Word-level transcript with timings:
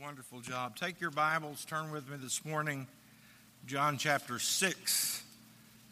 wonderful 0.00 0.40
job. 0.40 0.76
Take 0.76 0.98
your 0.98 1.10
Bibles, 1.10 1.66
turn 1.66 1.90
with 1.90 2.08
me 2.08 2.16
this 2.16 2.42
morning, 2.42 2.86
John 3.66 3.98
chapter 3.98 4.38
6 4.38 5.22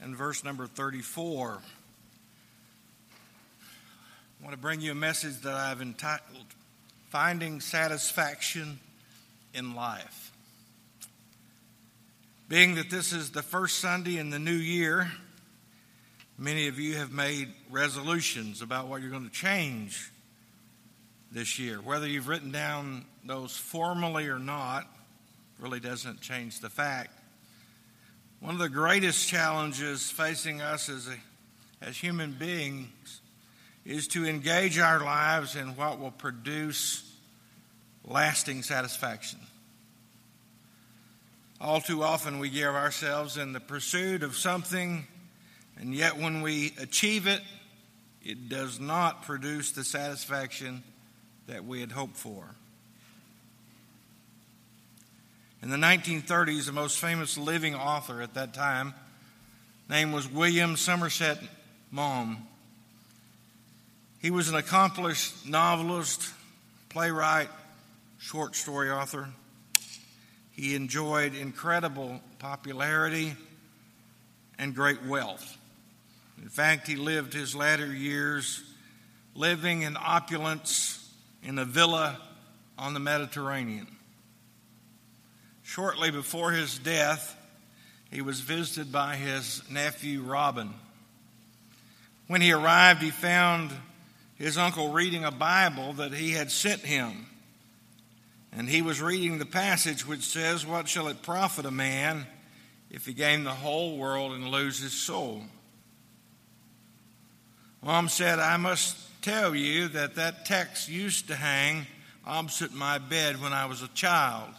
and 0.01 0.17
verse 0.17 0.43
number 0.43 0.67
34. 0.67 1.59
I 4.41 4.43
want 4.43 4.57
to 4.57 4.59
bring 4.59 4.81
you 4.81 4.93
a 4.93 4.95
message 4.95 5.43
that 5.43 5.53
I've 5.53 5.83
entitled 5.83 6.47
Finding 7.11 7.61
Satisfaction 7.61 8.79
in 9.53 9.75
Life. 9.75 10.33
Being 12.49 12.77
that 12.77 12.89
this 12.89 13.13
is 13.13 13.33
the 13.33 13.43
first 13.43 13.79
Sunday 13.79 14.17
in 14.17 14.31
the 14.31 14.39
new 14.39 14.53
year, 14.53 15.13
many 16.39 16.69
of 16.69 16.79
you 16.79 16.97
have 16.97 17.13
made 17.13 17.49
resolutions 17.71 18.63
about 18.63 18.89
what 18.89 19.03
you're 19.03 19.11
going 19.11 19.29
to 19.29 19.31
change 19.31 20.11
this 21.31 21.59
year. 21.59 21.77
Whether 21.77 22.07
you've 22.07 22.29
written 22.29 22.51
down 22.51 23.05
those 23.29 23.55
formally 23.55 24.27
or 24.27 24.39
not 24.39 24.89
really 25.61 25.81
doesn't 25.81 26.21
change 26.21 26.61
the 26.61 26.71
fact. 26.71 27.11
One 28.41 28.55
of 28.55 28.61
the 28.61 28.71
greatest 28.71 29.29
challenges 29.29 30.11
facing 30.11 30.63
us 30.63 30.89
as, 30.89 31.09
a, 31.09 31.87
as 31.87 31.97
human 31.97 32.33
beings 32.33 33.21
is 33.85 34.09
to 34.09 34.27
engage 34.27 34.79
our 34.79 35.01
lives 35.01 35.57
in 35.57 35.77
what 35.77 36.01
will 36.01 36.11
produce 36.11 37.05
lasting 38.03 38.63
satisfaction. 38.63 39.41
All 41.61 41.83
too 41.83 42.03
often, 42.03 42.39
we 42.39 42.49
give 42.49 42.75
ourselves 42.75 43.37
in 43.37 43.53
the 43.53 43.61
pursuit 43.61 44.23
of 44.23 44.37
something, 44.37 45.07
and 45.77 45.95
yet 45.95 46.17
when 46.17 46.41
we 46.41 46.73
achieve 46.81 47.27
it, 47.27 47.43
it 48.25 48.49
does 48.49 48.81
not 48.81 49.25
produce 49.25 49.73
the 49.73 49.85
satisfaction 49.85 50.83
that 51.47 51.67
we 51.67 51.81
had 51.81 51.93
hoped 51.93 52.17
for. 52.17 52.55
In 55.61 55.71
the 55.71 55.77
1930s, 55.77 56.67
the 56.67 56.73
most 56.73 57.01
famous 57.01 57.37
living 57.37 57.75
author 57.75 58.23
at 58.23 58.35
that 58.35 58.55
time, 58.55 58.95
name 59.91 60.13
was 60.13 60.31
William 60.31 60.77
Somerset 60.77 61.39
Maugham. 61.91 62.39
He 64.21 64.31
was 64.31 64.49
an 64.49 64.55
accomplished 64.55 65.49
novelist, 65.49 66.33
playwright, 66.91 67.49
short 68.19 68.55
story 68.55 68.91
author. 68.91 69.29
He 70.53 70.77
enjoyed 70.77 71.35
incredible 71.35 72.21
popularity 72.39 73.35
and 74.59 74.75
great 74.75 75.05
wealth. 75.05 75.57
In 76.41 76.49
fact, 76.49 76.87
he 76.87 76.95
lived 76.95 77.33
his 77.33 77.57
latter 77.57 77.93
years 77.93 78.63
living 79.35 79.83
in 79.83 79.97
opulence 79.97 81.13
in 81.43 81.59
a 81.59 81.65
villa 81.65 82.21
on 82.79 82.95
the 82.95 83.01
Mediterranean. 83.01 83.89
Shortly 85.69 86.11
before 86.11 86.53
his 86.53 86.79
death, 86.79 87.37
he 88.11 88.23
was 88.23 88.41
visited 88.41 88.91
by 88.91 89.17
his 89.17 89.63
nephew 89.71 90.23
Robin. 90.23 90.73
When 92.27 92.41
he 92.41 92.53
arrived, 92.53 93.03
he 93.03 93.11
found 93.11 93.73
his 94.37 94.57
uncle 94.57 94.93
reading 94.93 95.25
a 95.25 95.31
Bible 95.31 95.93
that 95.93 96.15
he 96.15 96.31
had 96.31 96.51
sent 96.51 96.81
him. 96.81 97.27
And 98.51 98.67
he 98.67 98.81
was 98.81 99.03
reading 99.03 99.37
the 99.37 99.45
passage 99.45 100.07
which 100.07 100.23
says, 100.23 100.65
What 100.65 100.89
shall 100.89 101.09
it 101.09 101.21
profit 101.21 101.67
a 101.67 101.71
man 101.71 102.27
if 102.91 103.05
he 103.05 103.13
gain 103.13 103.45
the 103.45 103.51
whole 103.51 103.99
world 103.99 104.33
and 104.33 104.49
lose 104.49 104.81
his 104.81 104.95
soul? 104.95 105.43
Maugham 107.83 108.09
said, 108.09 108.39
I 108.39 108.57
must 108.57 108.97
tell 109.21 109.55
you 109.55 109.89
that 109.89 110.15
that 110.15 110.47
text 110.47 110.89
used 110.89 111.29
to 111.29 111.35
hang 111.35 111.87
opposite 112.27 112.73
my 112.73 112.97
bed 112.97 113.43
when 113.43 113.53
I 113.53 113.67
was 113.67 113.83
a 113.83 113.89
child. 113.89 114.55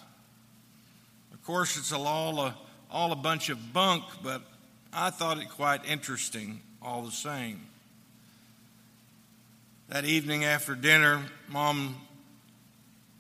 Course, 1.49 1.77
it's 1.77 1.91
all 1.91 2.39
a, 2.41 2.55
all 2.91 3.11
a 3.11 3.15
bunch 3.15 3.49
of 3.49 3.73
bunk, 3.73 4.03
but 4.21 4.43
I 4.93 5.09
thought 5.09 5.39
it 5.39 5.49
quite 5.49 5.83
interesting 5.83 6.61
all 6.79 7.01
the 7.01 7.11
same. 7.11 7.65
That 9.87 10.05
evening 10.05 10.45
after 10.45 10.75
dinner, 10.75 11.23
Maugham 11.47 11.95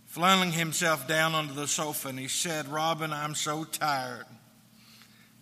flung 0.05 0.51
himself 0.51 1.07
down 1.07 1.33
onto 1.33 1.55
the 1.55 1.67
sofa 1.67 2.09
and 2.09 2.19
he 2.19 2.27
said, 2.27 2.67
Robin, 2.67 3.11
I'm 3.11 3.33
so 3.33 3.63
tired. 3.63 4.27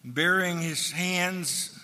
Burying 0.06 0.62
his 0.62 0.90
hands, 0.90 1.78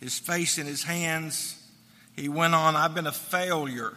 his 0.00 0.18
face 0.18 0.58
in 0.58 0.66
his 0.66 0.82
hands, 0.82 1.66
he 2.14 2.28
went 2.28 2.54
on, 2.54 2.76
I've 2.76 2.94
been 2.94 3.06
a 3.06 3.10
failure, 3.10 3.96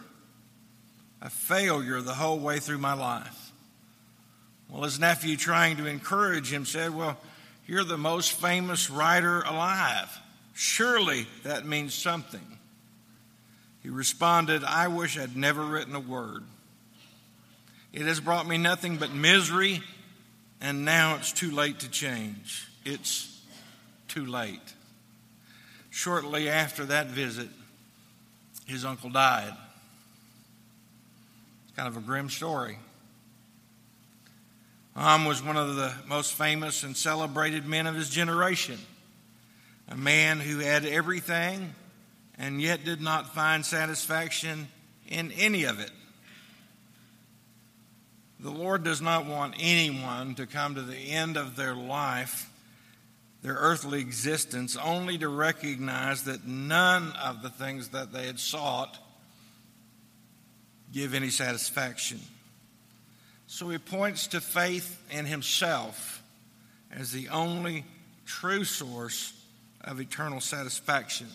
a 1.20 1.28
failure 1.28 2.00
the 2.00 2.14
whole 2.14 2.38
way 2.38 2.60
through 2.60 2.78
my 2.78 2.94
life. 2.94 3.43
Well, 4.68 4.82
his 4.82 4.98
nephew, 4.98 5.36
trying 5.36 5.76
to 5.76 5.86
encourage 5.86 6.52
him, 6.52 6.64
said, 6.64 6.94
Well, 6.94 7.16
you're 7.66 7.84
the 7.84 7.98
most 7.98 8.32
famous 8.32 8.90
writer 8.90 9.42
alive. 9.42 10.18
Surely 10.54 11.26
that 11.42 11.66
means 11.66 11.94
something. 11.94 12.58
He 13.82 13.90
responded, 13.90 14.64
I 14.64 14.88
wish 14.88 15.18
I'd 15.18 15.36
never 15.36 15.62
written 15.62 15.94
a 15.94 16.00
word. 16.00 16.44
It 17.92 18.02
has 18.02 18.18
brought 18.18 18.46
me 18.46 18.58
nothing 18.58 18.96
but 18.96 19.12
misery, 19.12 19.82
and 20.60 20.84
now 20.84 21.16
it's 21.16 21.32
too 21.32 21.50
late 21.50 21.80
to 21.80 21.90
change. 21.90 22.68
It's 22.84 23.40
too 24.08 24.26
late. 24.26 24.74
Shortly 25.90 26.48
after 26.48 26.86
that 26.86 27.08
visit, 27.08 27.48
his 28.66 28.84
uncle 28.84 29.10
died. 29.10 29.54
It's 31.66 31.76
kind 31.76 31.88
of 31.88 31.96
a 31.96 32.00
grim 32.00 32.30
story. 32.30 32.78
Maugham 34.94 35.24
was 35.24 35.42
one 35.42 35.56
of 35.56 35.76
the 35.76 35.92
most 36.06 36.34
famous 36.34 36.82
and 36.82 36.96
celebrated 36.96 37.66
men 37.66 37.86
of 37.86 37.94
his 37.94 38.10
generation, 38.10 38.78
a 39.88 39.96
man 39.96 40.40
who 40.40 40.58
had 40.58 40.84
everything 40.84 41.74
and 42.38 42.60
yet 42.60 42.84
did 42.84 43.00
not 43.00 43.34
find 43.34 43.64
satisfaction 43.64 44.68
in 45.08 45.32
any 45.32 45.64
of 45.64 45.80
it. 45.80 45.90
The 48.40 48.50
Lord 48.50 48.84
does 48.84 49.00
not 49.00 49.26
want 49.26 49.54
anyone 49.58 50.34
to 50.36 50.46
come 50.46 50.74
to 50.74 50.82
the 50.82 50.96
end 50.96 51.36
of 51.36 51.56
their 51.56 51.74
life 51.74 52.50
their 53.44 53.54
earthly 53.54 54.00
existence 54.00 54.74
only 54.74 55.18
to 55.18 55.28
recognize 55.28 56.24
that 56.24 56.46
none 56.46 57.12
of 57.22 57.42
the 57.42 57.50
things 57.50 57.88
that 57.90 58.10
they 58.10 58.26
had 58.26 58.40
sought 58.40 58.98
give 60.94 61.12
any 61.12 61.28
satisfaction. 61.28 62.18
So 63.54 63.68
he 63.68 63.78
points 63.78 64.26
to 64.28 64.40
faith 64.40 65.00
in 65.12 65.26
himself 65.26 66.24
as 66.90 67.12
the 67.12 67.28
only 67.28 67.84
true 68.26 68.64
source 68.64 69.32
of 69.80 70.00
eternal 70.00 70.40
satisfaction. 70.40 71.28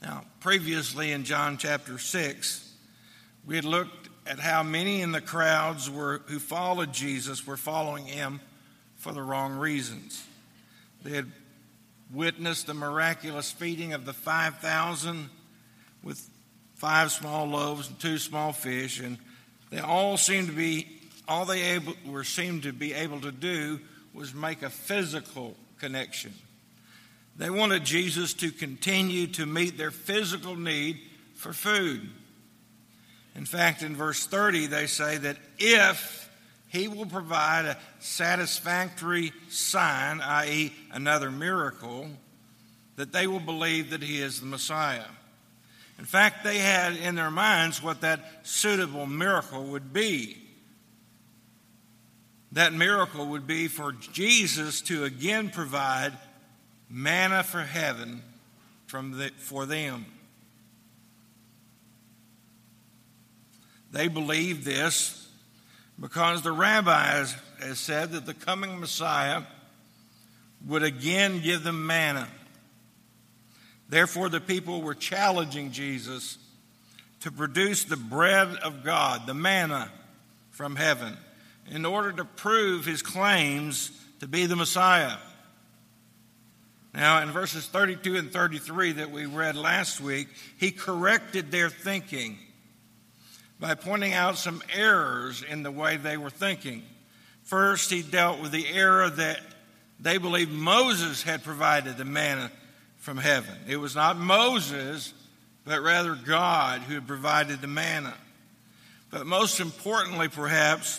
Now, 0.00 0.24
previously 0.40 1.12
in 1.12 1.24
John 1.24 1.58
chapter 1.58 1.98
6, 1.98 2.72
we 3.44 3.56
had 3.56 3.66
looked 3.66 4.08
at 4.26 4.38
how 4.38 4.62
many 4.62 5.02
in 5.02 5.12
the 5.12 5.20
crowds 5.20 5.90
were, 5.90 6.22
who 6.28 6.38
followed 6.38 6.94
Jesus 6.94 7.46
were 7.46 7.58
following 7.58 8.06
him 8.06 8.40
for 8.96 9.12
the 9.12 9.22
wrong 9.22 9.58
reasons. 9.58 10.24
They 11.02 11.14
had 11.14 11.30
witnessed 12.10 12.68
the 12.68 12.72
miraculous 12.72 13.52
feeding 13.52 13.92
of 13.92 14.06
the 14.06 14.14
5,000 14.14 15.28
with 16.02 16.26
five 16.74 17.12
small 17.12 17.44
loaves 17.44 17.86
and 17.86 18.00
two 18.00 18.16
small 18.16 18.54
fish, 18.54 18.98
and 18.98 19.18
they 19.76 19.82
all 19.82 20.16
seemed 20.16 20.46
to 20.46 20.54
be, 20.54 20.86
all 21.28 21.44
they 21.44 21.60
able, 21.74 21.92
were 22.06 22.24
seemed 22.24 22.62
to 22.62 22.72
be 22.72 22.94
able 22.94 23.20
to 23.20 23.30
do 23.30 23.78
was 24.14 24.32
make 24.34 24.62
a 24.62 24.70
physical 24.70 25.54
connection. 25.78 26.32
They 27.36 27.50
wanted 27.50 27.84
Jesus 27.84 28.32
to 28.34 28.50
continue 28.50 29.26
to 29.26 29.44
meet 29.44 29.76
their 29.76 29.90
physical 29.90 30.56
need 30.56 30.98
for 31.34 31.52
food. 31.52 32.08
In 33.34 33.44
fact, 33.44 33.82
in 33.82 33.94
verse 33.94 34.24
30, 34.24 34.68
they 34.68 34.86
say 34.86 35.18
that 35.18 35.36
if 35.58 36.30
he 36.68 36.88
will 36.88 37.04
provide 37.04 37.66
a 37.66 37.76
satisfactory 37.98 39.34
sign, 39.50 40.22
i.e., 40.22 40.72
another 40.90 41.30
miracle, 41.30 42.08
that 42.96 43.12
they 43.12 43.26
will 43.26 43.40
believe 43.40 43.90
that 43.90 44.02
He 44.02 44.22
is 44.22 44.40
the 44.40 44.46
Messiah. 44.46 45.04
In 45.98 46.04
fact, 46.04 46.44
they 46.44 46.58
had 46.58 46.96
in 46.96 47.14
their 47.14 47.30
minds 47.30 47.82
what 47.82 48.02
that 48.02 48.20
suitable 48.42 49.06
miracle 49.06 49.64
would 49.64 49.92
be. 49.92 50.36
That 52.52 52.72
miracle 52.72 53.26
would 53.26 53.46
be 53.46 53.68
for 53.68 53.92
Jesus 53.92 54.80
to 54.82 55.04
again 55.04 55.50
provide 55.50 56.12
manna 56.88 57.42
for 57.42 57.62
heaven 57.62 58.22
from 58.86 59.18
the, 59.18 59.30
for 59.38 59.66
them. 59.66 60.06
They 63.90 64.08
believed 64.08 64.64
this 64.64 65.28
because 65.98 66.42
the 66.42 66.52
rabbis 66.52 67.34
has 67.60 67.78
said 67.78 68.12
that 68.12 68.26
the 68.26 68.34
coming 68.34 68.78
Messiah 68.78 69.42
would 70.66 70.82
again 70.82 71.40
give 71.40 71.62
them 71.62 71.86
manna. 71.86 72.28
Therefore, 73.88 74.28
the 74.28 74.40
people 74.40 74.82
were 74.82 74.94
challenging 74.94 75.70
Jesus 75.70 76.38
to 77.20 77.30
produce 77.30 77.84
the 77.84 77.96
bread 77.96 78.48
of 78.56 78.84
God, 78.84 79.26
the 79.26 79.34
manna 79.34 79.90
from 80.50 80.76
heaven, 80.76 81.16
in 81.70 81.84
order 81.84 82.12
to 82.12 82.24
prove 82.24 82.84
his 82.84 83.02
claims 83.02 83.90
to 84.20 84.26
be 84.26 84.46
the 84.46 84.56
Messiah. 84.56 85.16
Now, 86.94 87.22
in 87.22 87.30
verses 87.30 87.66
32 87.66 88.16
and 88.16 88.32
33 88.32 88.92
that 88.92 89.10
we 89.10 89.26
read 89.26 89.54
last 89.54 90.00
week, 90.00 90.28
he 90.56 90.70
corrected 90.70 91.50
their 91.50 91.68
thinking 91.68 92.38
by 93.60 93.74
pointing 93.74 94.14
out 94.14 94.38
some 94.38 94.62
errors 94.74 95.42
in 95.42 95.62
the 95.62 95.70
way 95.70 95.96
they 95.96 96.16
were 96.16 96.30
thinking. 96.30 96.82
First, 97.42 97.90
he 97.90 98.02
dealt 98.02 98.40
with 98.40 98.50
the 98.50 98.66
error 98.68 99.08
that 99.08 99.40
they 100.00 100.18
believed 100.18 100.50
Moses 100.50 101.22
had 101.22 101.44
provided 101.44 101.96
the 101.96 102.04
manna 102.04 102.50
from 103.06 103.18
heaven. 103.18 103.54
It 103.68 103.76
was 103.76 103.94
not 103.94 104.18
Moses, 104.18 105.14
but 105.64 105.80
rather 105.80 106.16
God 106.16 106.80
who 106.80 106.94
had 106.94 107.06
provided 107.06 107.60
the 107.60 107.68
manna. 107.68 108.12
But 109.10 109.26
most 109.26 109.60
importantly, 109.60 110.26
perhaps, 110.26 110.98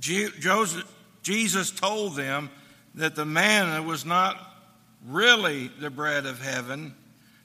Jesus 0.00 1.70
told 1.70 2.16
them 2.16 2.50
that 2.96 3.14
the 3.14 3.24
manna 3.24 3.80
was 3.80 4.04
not 4.04 4.44
really 5.06 5.68
the 5.68 5.88
bread 5.88 6.26
of 6.26 6.42
heaven, 6.42 6.96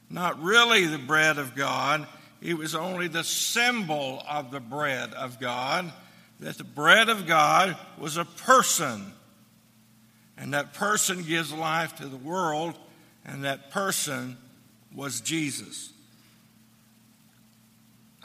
not 0.10 0.42
really 0.42 0.88
the 0.88 0.98
bread 0.98 1.38
of 1.38 1.54
God. 1.54 2.08
It 2.42 2.58
was 2.58 2.74
only 2.74 3.08
the 3.08 3.24
symbol 3.24 4.24
of 4.28 4.50
the 4.50 4.60
bread 4.60 5.14
of 5.14 5.40
God, 5.40 5.94
that 6.40 6.58
the 6.58 6.64
bread 6.64 7.10
of 7.10 7.28
God 7.28 7.78
was 8.00 8.18
a 8.18 8.26
person. 8.26 9.14
And 10.40 10.56
that 10.56 10.74
person 10.74 11.22
gives 11.22 11.54
life 11.54 11.98
to 11.98 12.08
the 12.08 12.18
world, 12.18 12.80
and 13.26 13.44
that 13.44 13.72
person 13.72 14.38
was 14.94 15.22
Jesus. 15.22 15.92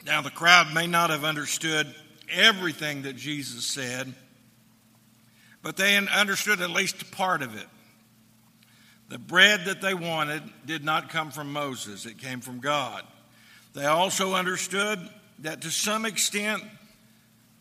Now, 0.04 0.22
the 0.22 0.30
crowd 0.30 0.72
may 0.74 0.86
not 0.86 1.10
have 1.10 1.24
understood 1.24 1.92
everything 2.30 3.02
that 3.02 3.16
Jesus 3.16 3.66
said, 3.66 4.12
but 5.62 5.76
they 5.76 5.96
understood 5.96 6.60
at 6.60 6.70
least 6.70 7.10
part 7.10 7.42
of 7.42 7.54
it. 7.56 7.66
The 9.08 9.18
bread 9.18 9.64
that 9.66 9.80
they 9.80 9.92
wanted 9.92 10.42
did 10.64 10.84
not 10.84 11.10
come 11.10 11.30
from 11.30 11.52
Moses, 11.52 12.06
it 12.06 12.18
came 12.18 12.40
from 12.40 12.60
God. 12.60 13.02
They 13.74 13.84
also 13.84 14.34
understood 14.34 15.00
that 15.40 15.62
to 15.62 15.70
some 15.70 16.04
extent 16.04 16.62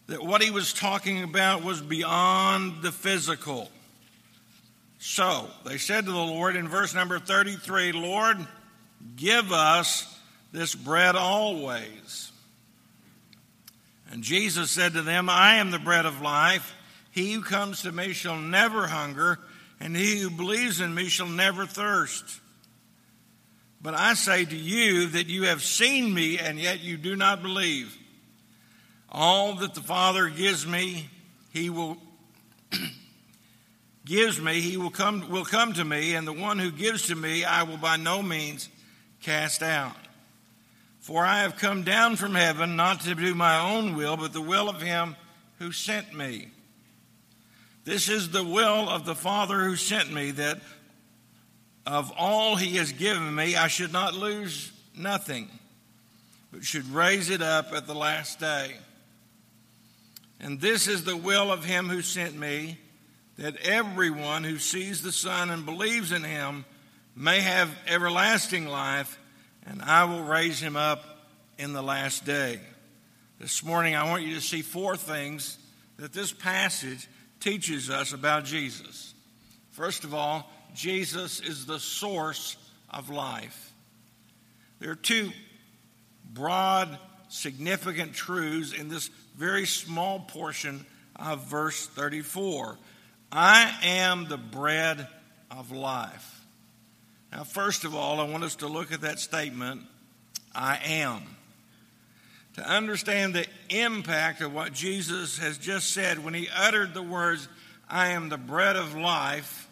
that 0.08 0.24
what 0.24 0.42
he 0.42 0.52
was 0.52 0.74
talking 0.74 1.24
about 1.24 1.64
was 1.64 1.82
beyond 1.82 2.82
the 2.82 2.92
physical. 2.92 3.70
So 5.00 5.48
they 5.66 5.78
said 5.78 6.06
to 6.06 6.12
the 6.12 6.18
Lord 6.18 6.58
in 6.58 6.68
verse 6.68 6.94
number 6.94 7.20
33, 7.20 7.94
Lord, 7.94 8.38
give 9.16 9.54
us 9.54 10.06
this 10.52 10.76
bread 10.76 11.16
always. 11.16 12.32
And 14.12 14.24
Jesus 14.24 14.72
said 14.72 14.94
to 14.94 15.02
them, 15.02 15.30
I 15.30 15.56
am 15.56 15.72
the 15.72 15.80
bread 15.80 16.06
of 16.06 16.22
life. 16.22 16.76
He 17.12 17.34
who 17.34 17.42
comes 17.42 17.84
to 17.84 17.92
me 17.92 18.12
shall 18.12 18.38
never 18.38 18.88
hunger, 18.88 19.40
and 19.80 19.96
he 19.96 20.20
who 20.20 20.30
believes 20.30 20.82
in 20.82 20.94
me 20.94 21.06
shall 21.06 21.30
never 21.30 21.66
thirst. 21.66 22.42
But 23.82 23.94
I 23.94 24.16
say 24.16 24.44
to 24.44 24.56
you 24.56 25.08
that 25.08 25.28
you 25.28 25.44
have 25.44 25.64
seen 25.64 26.14
me, 26.14 26.38
and 26.38 26.60
yet 26.60 26.82
you 26.82 26.98
do 26.98 27.16
not 27.16 27.42
believe. 27.42 27.96
All 29.10 29.56
that 29.56 29.76
the 29.76 29.82
Father 29.82 30.28
gives 30.28 30.68
me, 30.68 31.10
he 31.54 31.70
will 31.70 31.98
gives 34.10 34.42
me, 34.42 34.60
he 34.60 34.76
will 34.76 34.90
come 34.90 35.30
will 35.30 35.46
come 35.46 35.72
to 35.74 35.86
me, 35.86 36.16
and 36.16 36.28
the 36.28 36.34
one 36.34 36.58
who 36.58 36.72
gives 36.72 37.08
to 37.08 37.16
me 37.16 37.46
I 37.46 37.62
will 37.62 37.78
by 37.78 37.96
no 37.96 38.24
means 38.24 38.68
cast 39.22 39.62
out. 39.62 39.96
For 41.00 41.24
I 41.24 41.44
have 41.44 41.58
come 41.58 41.84
down 41.84 42.16
from 42.16 42.34
heaven 42.34 42.76
not 42.76 43.02
to 43.02 43.14
do 43.14 43.36
my 43.36 43.60
own 43.60 43.96
will, 43.96 44.18
but 44.18 44.34
the 44.34 44.42
will 44.42 44.68
of 44.68 44.82
him 44.82 45.16
who 45.60 45.72
sent 45.72 46.14
me. 46.14 46.48
This 47.86 48.10
is 48.10 48.32
the 48.32 48.44
will 48.44 48.90
of 48.90 49.06
the 49.06 49.16
Father 49.16 49.64
who 49.64 49.76
sent 49.76 50.12
me, 50.12 50.32
that 50.32 50.60
of 51.86 52.12
all 52.18 52.56
he 52.56 52.78
has 52.78 52.92
given 52.92 53.34
me, 53.34 53.56
I 53.56 53.68
should 53.68 53.94
not 53.94 54.16
lose 54.16 54.72
nothing, 54.98 55.50
but 56.52 56.66
should 56.66 56.90
raise 56.92 57.30
it 57.30 57.44
up 57.44 57.74
at 57.74 57.86
the 57.86 57.96
last 57.96 58.40
day. 58.40 58.76
And 60.40 60.60
this 60.60 60.88
is 60.88 61.04
the 61.04 61.18
will 61.18 61.52
of 61.52 61.64
him 61.64 61.90
who 61.90 62.02
sent 62.02 62.36
me, 62.36 62.80
that 63.40 63.56
everyone 63.66 64.44
who 64.44 64.58
sees 64.58 65.02
the 65.02 65.14
Son 65.14 65.50
and 65.50 65.66
believes 65.66 66.12
in 66.12 66.26
him 66.26 66.66
may 67.16 67.40
have 67.40 67.70
everlasting 67.88 68.68
life, 68.68 69.18
and 69.66 69.82
I 69.82 70.04
will 70.04 70.24
raise 70.24 70.60
him 70.60 70.76
up 70.76 71.06
in 71.58 71.72
the 71.72 71.82
last 71.82 72.26
day. 72.26 72.60
This 73.40 73.64
morning, 73.64 73.96
I 73.96 74.10
want 74.10 74.24
you 74.24 74.36
to 74.36 74.42
see 74.42 74.62
four 74.62 74.98
things 74.98 75.58
that 75.98 76.12
this 76.12 76.34
passage 76.34 77.08
teaches 77.40 77.90
us 77.90 78.12
about 78.12 78.44
Jesus. 78.44 79.14
First 79.72 80.04
of 80.04 80.14
all, 80.14 80.52
Jesus 80.76 81.40
is 81.40 81.66
the 81.66 81.80
source 81.80 82.58
of 82.90 83.10
life. 83.10 83.74
There 84.80 84.92
are 84.92 84.96
two 84.96 85.32
broad, 86.34 86.98
significant 87.30 88.14
truths 88.14 88.74
in 88.74 88.90
this 88.90 89.10
very 89.38 89.66
small 89.66 90.20
portion 90.20 90.86
of 91.16 91.50
verse 91.50 91.88
34. 91.88 92.78
I 93.32 93.78
am 93.84 94.28
the 94.28 94.38
bread 94.38 95.08
of 95.52 95.72
life. 95.72 96.42
Now, 97.32 97.44
first 97.44 97.84
of 97.84 97.94
all, 97.94 98.20
I 98.20 98.24
want 98.24 98.44
us 98.44 98.56
to 98.58 98.68
look 98.68 98.92
at 98.92 99.02
that 99.02 99.20
statement 99.20 99.82
I 100.54 100.80
am. 100.84 101.22
To 102.56 102.68
understand 102.68 103.36
the 103.36 103.46
impact 103.70 104.42
of 104.42 104.54
what 104.54 104.74
Jesus 104.74 105.38
has 105.38 105.58
just 105.58 105.94
said 105.94 106.24
when 106.24 106.34
he 106.34 106.50
uttered 106.54 106.94
the 106.94 107.04
words, 107.04 107.48
I 107.88 108.10
am 108.10 108.30
the 108.30 108.38
bread 108.38 108.76
of 108.76 108.96
life, 108.96 109.70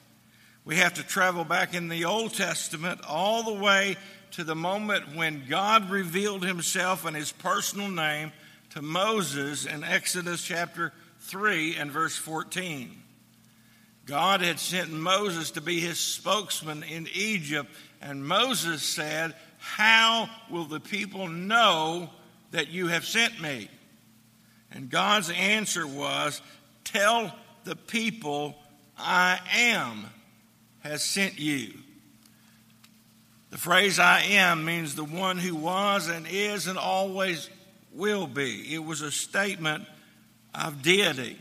we 0.63 0.75
have 0.77 0.95
to 0.95 1.03
travel 1.03 1.43
back 1.43 1.73
in 1.73 1.87
the 1.87 2.05
Old 2.05 2.33
Testament 2.33 3.01
all 3.07 3.43
the 3.43 3.63
way 3.63 3.95
to 4.31 4.43
the 4.43 4.55
moment 4.55 5.15
when 5.15 5.45
God 5.47 5.89
revealed 5.89 6.45
himself 6.45 7.05
and 7.05 7.15
his 7.15 7.31
personal 7.31 7.89
name 7.89 8.31
to 8.71 8.81
Moses 8.81 9.65
in 9.65 9.83
Exodus 9.83 10.43
chapter 10.43 10.91
3 11.21 11.77
and 11.77 11.89
verse 11.89 12.15
14. 12.17 13.01
God 14.07 14.39
had 14.39 14.57
sent 14.57 14.89
Moses 14.89 15.51
to 15.51 15.61
be 15.61 15.81
his 15.81 15.99
spokesman 15.99 16.81
in 16.83 17.09
Egypt, 17.13 17.69
and 18.01 18.25
Moses 18.25 18.81
said, 18.81 19.35
How 19.57 20.29
will 20.49 20.63
the 20.63 20.79
people 20.79 21.27
know 21.27 22.09
that 22.51 22.69
you 22.69 22.87
have 22.87 23.05
sent 23.05 23.41
me? 23.41 23.69
And 24.71 24.89
God's 24.89 25.29
answer 25.29 25.85
was, 25.85 26.41
Tell 26.85 27.35
the 27.65 27.75
people 27.75 28.55
I 28.97 29.39
am 29.53 30.05
has 30.79 31.03
sent 31.03 31.37
you. 31.37 31.73
The 33.49 33.57
phrase 33.57 33.99
I 33.99 34.21
am 34.21 34.63
means 34.63 34.95
the 34.95 35.03
one 35.03 35.37
who 35.37 35.53
was 35.53 36.07
and 36.07 36.25
is 36.29 36.67
and 36.67 36.77
always 36.77 37.49
will 37.91 38.25
be. 38.25 38.73
It 38.73 38.85
was 38.85 39.01
a 39.01 39.11
statement 39.11 39.85
of 40.55 40.81
deity. 40.81 41.37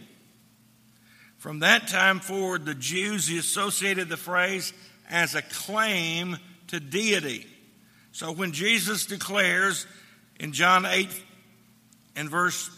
From 1.46 1.60
that 1.60 1.86
time 1.86 2.18
forward, 2.18 2.64
the 2.64 2.74
Jews 2.74 3.30
associated 3.30 4.08
the 4.08 4.16
phrase 4.16 4.72
as 5.08 5.36
a 5.36 5.42
claim 5.42 6.38
to 6.66 6.80
deity. 6.80 7.46
So 8.10 8.32
when 8.32 8.50
Jesus 8.50 9.06
declares 9.06 9.86
in 10.40 10.52
John 10.52 10.84
8 10.84 11.08
and 12.16 12.28
verse 12.28 12.68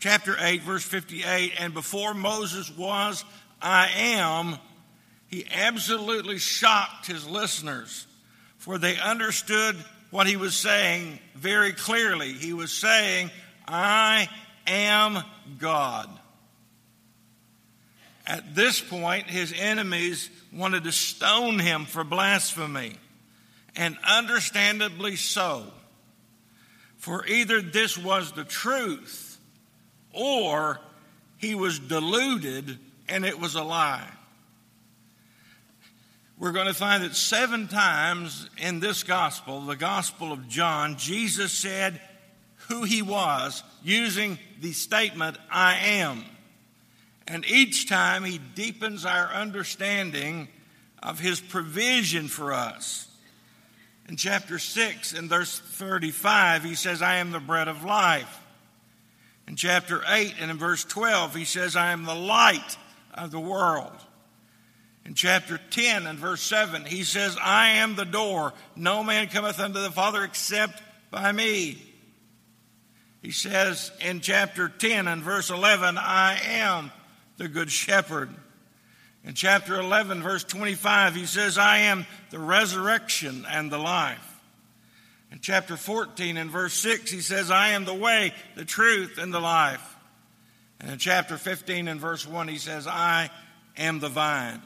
chapter 0.00 0.34
8 0.40 0.62
verse 0.62 0.82
58 0.82 1.52
and 1.60 1.72
before 1.72 2.14
Moses 2.14 2.68
was 2.76 3.24
I 3.62 3.90
am 3.94 4.58
he 5.28 5.46
absolutely 5.54 6.38
shocked 6.38 7.06
his 7.06 7.28
listeners, 7.28 8.08
for 8.58 8.76
they 8.76 8.98
understood 8.98 9.76
what 10.10 10.26
he 10.26 10.36
was 10.36 10.56
saying 10.56 11.20
very 11.36 11.72
clearly. 11.72 12.32
He 12.32 12.54
was 12.54 12.72
saying, 12.72 13.30
I 13.68 14.28
am 14.66 15.22
God. 15.60 16.10
At 18.26 18.54
this 18.54 18.80
point, 18.80 19.28
his 19.28 19.54
enemies 19.56 20.30
wanted 20.52 20.84
to 20.84 20.92
stone 20.92 21.58
him 21.58 21.84
for 21.84 22.02
blasphemy, 22.02 22.94
and 23.76 23.96
understandably 24.04 25.16
so. 25.16 25.64
For 26.96 27.26
either 27.26 27.60
this 27.60 27.96
was 27.96 28.32
the 28.32 28.44
truth, 28.44 29.38
or 30.12 30.80
he 31.38 31.54
was 31.54 31.78
deluded 31.78 32.78
and 33.08 33.24
it 33.24 33.38
was 33.38 33.54
a 33.54 33.62
lie 33.62 34.10
we're 36.38 36.52
going 36.52 36.66
to 36.66 36.74
find 36.74 37.02
that 37.02 37.16
seven 37.16 37.66
times 37.66 38.50
in 38.58 38.80
this 38.80 39.02
gospel, 39.02 39.62
the 39.62 39.76
gospel 39.76 40.32
of 40.32 40.48
John, 40.48 40.96
Jesus 40.98 41.52
said 41.52 42.00
who 42.68 42.82
he 42.82 43.00
was 43.00 43.62
using 43.82 44.38
the 44.60 44.72
statement, 44.72 45.38
I 45.50 45.76
am. 45.76 46.24
And 47.28 47.44
each 47.46 47.88
time 47.88 48.24
he 48.24 48.38
deepens 48.54 49.04
our 49.04 49.28
understanding 49.32 50.48
of 51.02 51.18
his 51.18 51.40
provision 51.40 52.28
for 52.28 52.52
us. 52.52 53.08
In 54.08 54.16
chapter 54.16 54.58
6 54.58 55.12
and 55.14 55.28
verse 55.28 55.58
35, 55.58 56.62
he 56.62 56.74
says, 56.74 57.02
I 57.02 57.16
am 57.16 57.32
the 57.32 57.40
bread 57.40 57.66
of 57.66 57.84
life. 57.84 58.40
In 59.48 59.56
chapter 59.56 60.02
8 60.06 60.34
and 60.40 60.50
in 60.50 60.58
verse 60.58 60.84
12, 60.84 61.34
he 61.34 61.44
says, 61.44 61.76
I 61.76 61.92
am 61.92 62.04
the 62.04 62.14
light 62.14 62.76
of 63.14 63.30
the 63.30 63.40
world. 63.40 63.92
In 65.04 65.14
chapter 65.14 65.60
10 65.70 66.06
and 66.06 66.18
verse 66.18 66.42
7, 66.42 66.84
he 66.84 67.04
says, 67.04 67.36
I 67.40 67.68
am 67.68 67.94
the 67.94 68.04
door. 68.04 68.52
No 68.74 69.04
man 69.04 69.28
cometh 69.28 69.60
unto 69.60 69.80
the 69.80 69.90
Father 69.90 70.24
except 70.24 70.82
by 71.10 71.30
me. 71.30 71.78
He 73.22 73.30
says 73.30 73.90
in 74.00 74.20
chapter 74.20 74.68
10 74.68 75.08
and 75.08 75.22
verse 75.22 75.50
11, 75.50 75.96
I 75.98 76.38
am 76.44 76.92
the 77.36 77.48
good 77.48 77.70
shepherd. 77.70 78.30
In 79.24 79.34
chapter 79.34 79.74
11, 79.78 80.22
verse 80.22 80.44
25, 80.44 81.14
he 81.14 81.26
says, 81.26 81.58
I 81.58 81.78
am 81.78 82.06
the 82.30 82.38
resurrection 82.38 83.44
and 83.48 83.70
the 83.70 83.78
life. 83.78 84.40
In 85.32 85.40
chapter 85.40 85.76
14 85.76 86.36
in 86.36 86.48
verse 86.48 86.74
6, 86.74 87.10
he 87.10 87.20
says, 87.20 87.50
I 87.50 87.70
am 87.70 87.84
the 87.84 87.94
way, 87.94 88.32
the 88.54 88.64
truth, 88.64 89.18
and 89.18 89.34
the 89.34 89.40
life. 89.40 89.96
And 90.80 90.90
in 90.90 90.98
chapter 90.98 91.36
15 91.36 91.88
in 91.88 91.98
verse 91.98 92.26
1, 92.26 92.48
he 92.48 92.58
says, 92.58 92.86
I 92.86 93.30
am 93.76 93.98
the 93.98 94.08
vine. 94.08 94.62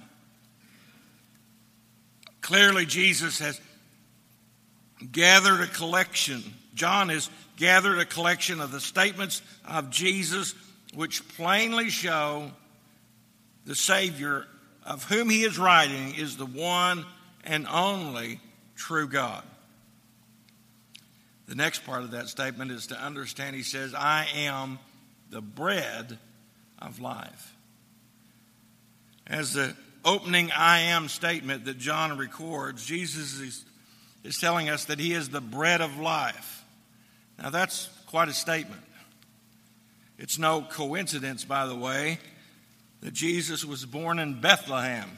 Clearly, 2.40 2.84
Jesus 2.84 3.38
has 3.38 3.60
gathered 5.10 5.60
a 5.60 5.66
collection. 5.66 6.42
John 6.74 7.08
has 7.08 7.30
gathered 7.56 7.98
a 7.98 8.04
collection 8.04 8.60
of 8.60 8.72
the 8.72 8.80
statements 8.80 9.40
of 9.66 9.90
Jesus 9.90 10.54
which 10.94 11.26
plainly 11.36 11.90
show 11.90 12.50
the 13.64 13.74
Savior 13.74 14.46
of 14.84 15.04
whom 15.04 15.30
he 15.30 15.44
is 15.44 15.58
writing 15.58 16.14
is 16.16 16.36
the 16.36 16.46
one 16.46 17.04
and 17.44 17.66
only 17.68 18.40
true 18.74 19.08
God. 19.08 19.44
The 21.46 21.54
next 21.54 21.84
part 21.84 22.02
of 22.02 22.12
that 22.12 22.28
statement 22.28 22.70
is 22.70 22.88
to 22.88 23.00
understand 23.00 23.56
he 23.56 23.62
says, 23.62 23.94
I 23.94 24.26
am 24.36 24.78
the 25.30 25.40
bread 25.40 26.18
of 26.78 27.00
life. 27.00 27.54
As 29.26 29.52
the 29.52 29.74
opening 30.04 30.50
I 30.52 30.80
am 30.80 31.08
statement 31.08 31.64
that 31.66 31.78
John 31.78 32.16
records, 32.18 32.84
Jesus 32.84 33.38
is, 33.40 33.64
is 34.24 34.38
telling 34.38 34.68
us 34.68 34.86
that 34.86 34.98
he 34.98 35.12
is 35.12 35.28
the 35.28 35.40
bread 35.40 35.80
of 35.80 35.98
life. 35.98 36.64
Now, 37.38 37.50
that's 37.50 37.88
quite 38.06 38.28
a 38.28 38.32
statement. 38.32 38.82
It's 40.20 40.38
no 40.38 40.60
coincidence, 40.60 41.46
by 41.46 41.64
the 41.64 41.74
way, 41.74 42.18
that 43.00 43.14
Jesus 43.14 43.64
was 43.64 43.86
born 43.86 44.18
in 44.18 44.42
Bethlehem, 44.42 45.08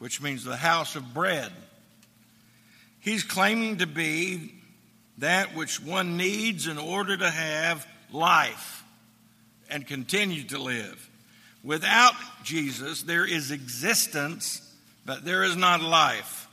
which 0.00 0.20
means 0.20 0.42
the 0.42 0.56
house 0.56 0.96
of 0.96 1.14
bread. 1.14 1.52
He's 2.98 3.22
claiming 3.22 3.78
to 3.78 3.86
be 3.86 4.52
that 5.18 5.54
which 5.54 5.80
one 5.80 6.16
needs 6.16 6.66
in 6.66 6.78
order 6.78 7.16
to 7.16 7.30
have 7.30 7.86
life 8.10 8.82
and 9.70 9.86
continue 9.86 10.42
to 10.48 10.58
live. 10.60 11.08
Without 11.62 12.14
Jesus, 12.42 13.02
there 13.04 13.24
is 13.24 13.52
existence, 13.52 14.68
but 15.06 15.24
there 15.24 15.44
is 15.44 15.54
not 15.54 15.80
life. 15.80 16.48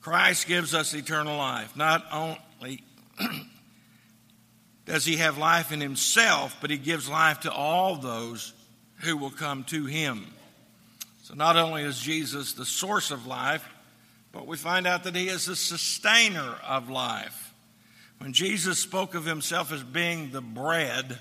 Christ 0.00 0.48
gives 0.48 0.74
us 0.74 0.92
eternal 0.92 1.36
life. 1.36 1.76
Not 1.76 2.04
only 2.10 2.82
does 4.86 5.04
he 5.04 5.16
have 5.16 5.38
life 5.38 5.72
in 5.72 5.80
himself, 5.80 6.56
but 6.60 6.70
he 6.70 6.78
gives 6.78 7.08
life 7.08 7.40
to 7.40 7.52
all 7.52 7.96
those 7.96 8.52
who 9.00 9.16
will 9.16 9.30
come 9.30 9.64
to 9.64 9.86
him. 9.86 10.26
So 11.22 11.34
not 11.34 11.56
only 11.56 11.84
is 11.84 12.00
Jesus 12.00 12.54
the 12.54 12.64
source 12.64 13.10
of 13.10 13.26
life, 13.26 13.66
but 14.32 14.46
we 14.46 14.56
find 14.56 14.86
out 14.86 15.04
that 15.04 15.14
he 15.14 15.28
is 15.28 15.46
the 15.46 15.56
sustainer 15.56 16.56
of 16.66 16.90
life. 16.90 17.52
When 18.18 18.32
Jesus 18.32 18.78
spoke 18.78 19.14
of 19.14 19.24
himself 19.24 19.72
as 19.72 19.82
being 19.82 20.30
the 20.30 20.40
bread, 20.40 21.18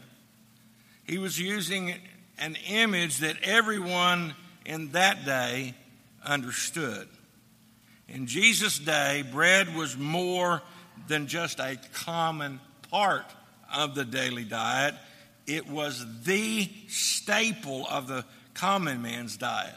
he 1.06 1.18
was 1.18 1.40
using 1.40 1.94
an 2.38 2.58
image 2.68 3.20
that 3.20 3.38
everyone 3.44 4.36
in 4.66 4.92
that 4.92 5.26
day 5.26 5.74
understood. 6.26 7.08
In 8.08 8.28
Jesus' 8.28 8.80
day, 8.80 9.24
bread 9.32 9.76
was 9.76 9.98
more 9.98 10.62
than 11.08 11.28
just 11.28 11.60
a 11.60 11.78
common 11.94 12.60
part 12.90 13.26
of 13.74 13.96
the 13.96 14.06
daily 14.06 14.44
diet, 14.44 14.96
it 15.48 15.68
was 15.68 16.06
the 16.24 16.70
staple 16.88 17.88
of 17.88 18.08
the 18.08 18.24
common 18.54 19.02
man's 19.02 19.38
diet. 19.38 19.76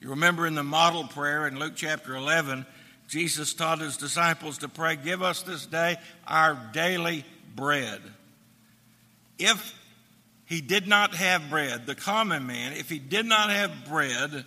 You 0.00 0.10
remember 0.10 0.46
in 0.46 0.54
the 0.54 0.62
model 0.62 1.04
prayer 1.04 1.46
in 1.46 1.58
Luke 1.58 1.74
chapter 1.76 2.14
11, 2.14 2.64
Jesus 3.08 3.54
taught 3.54 3.80
his 3.80 3.96
disciples 3.96 4.58
to 4.58 4.68
pray, 4.68 4.96
Give 4.96 5.22
us 5.22 5.42
this 5.42 5.66
day 5.66 5.96
our 6.26 6.58
daily 6.72 7.24
bread. 7.54 8.00
If 9.38 9.74
he 10.46 10.60
did 10.60 10.86
not 10.86 11.14
have 11.14 11.50
bread, 11.50 11.86
the 11.86 11.94
common 11.94 12.46
man, 12.46 12.72
if 12.72 12.88
he 12.88 12.98
did 12.98 13.26
not 13.26 13.50
have 13.50 13.72
bread, 13.88 14.44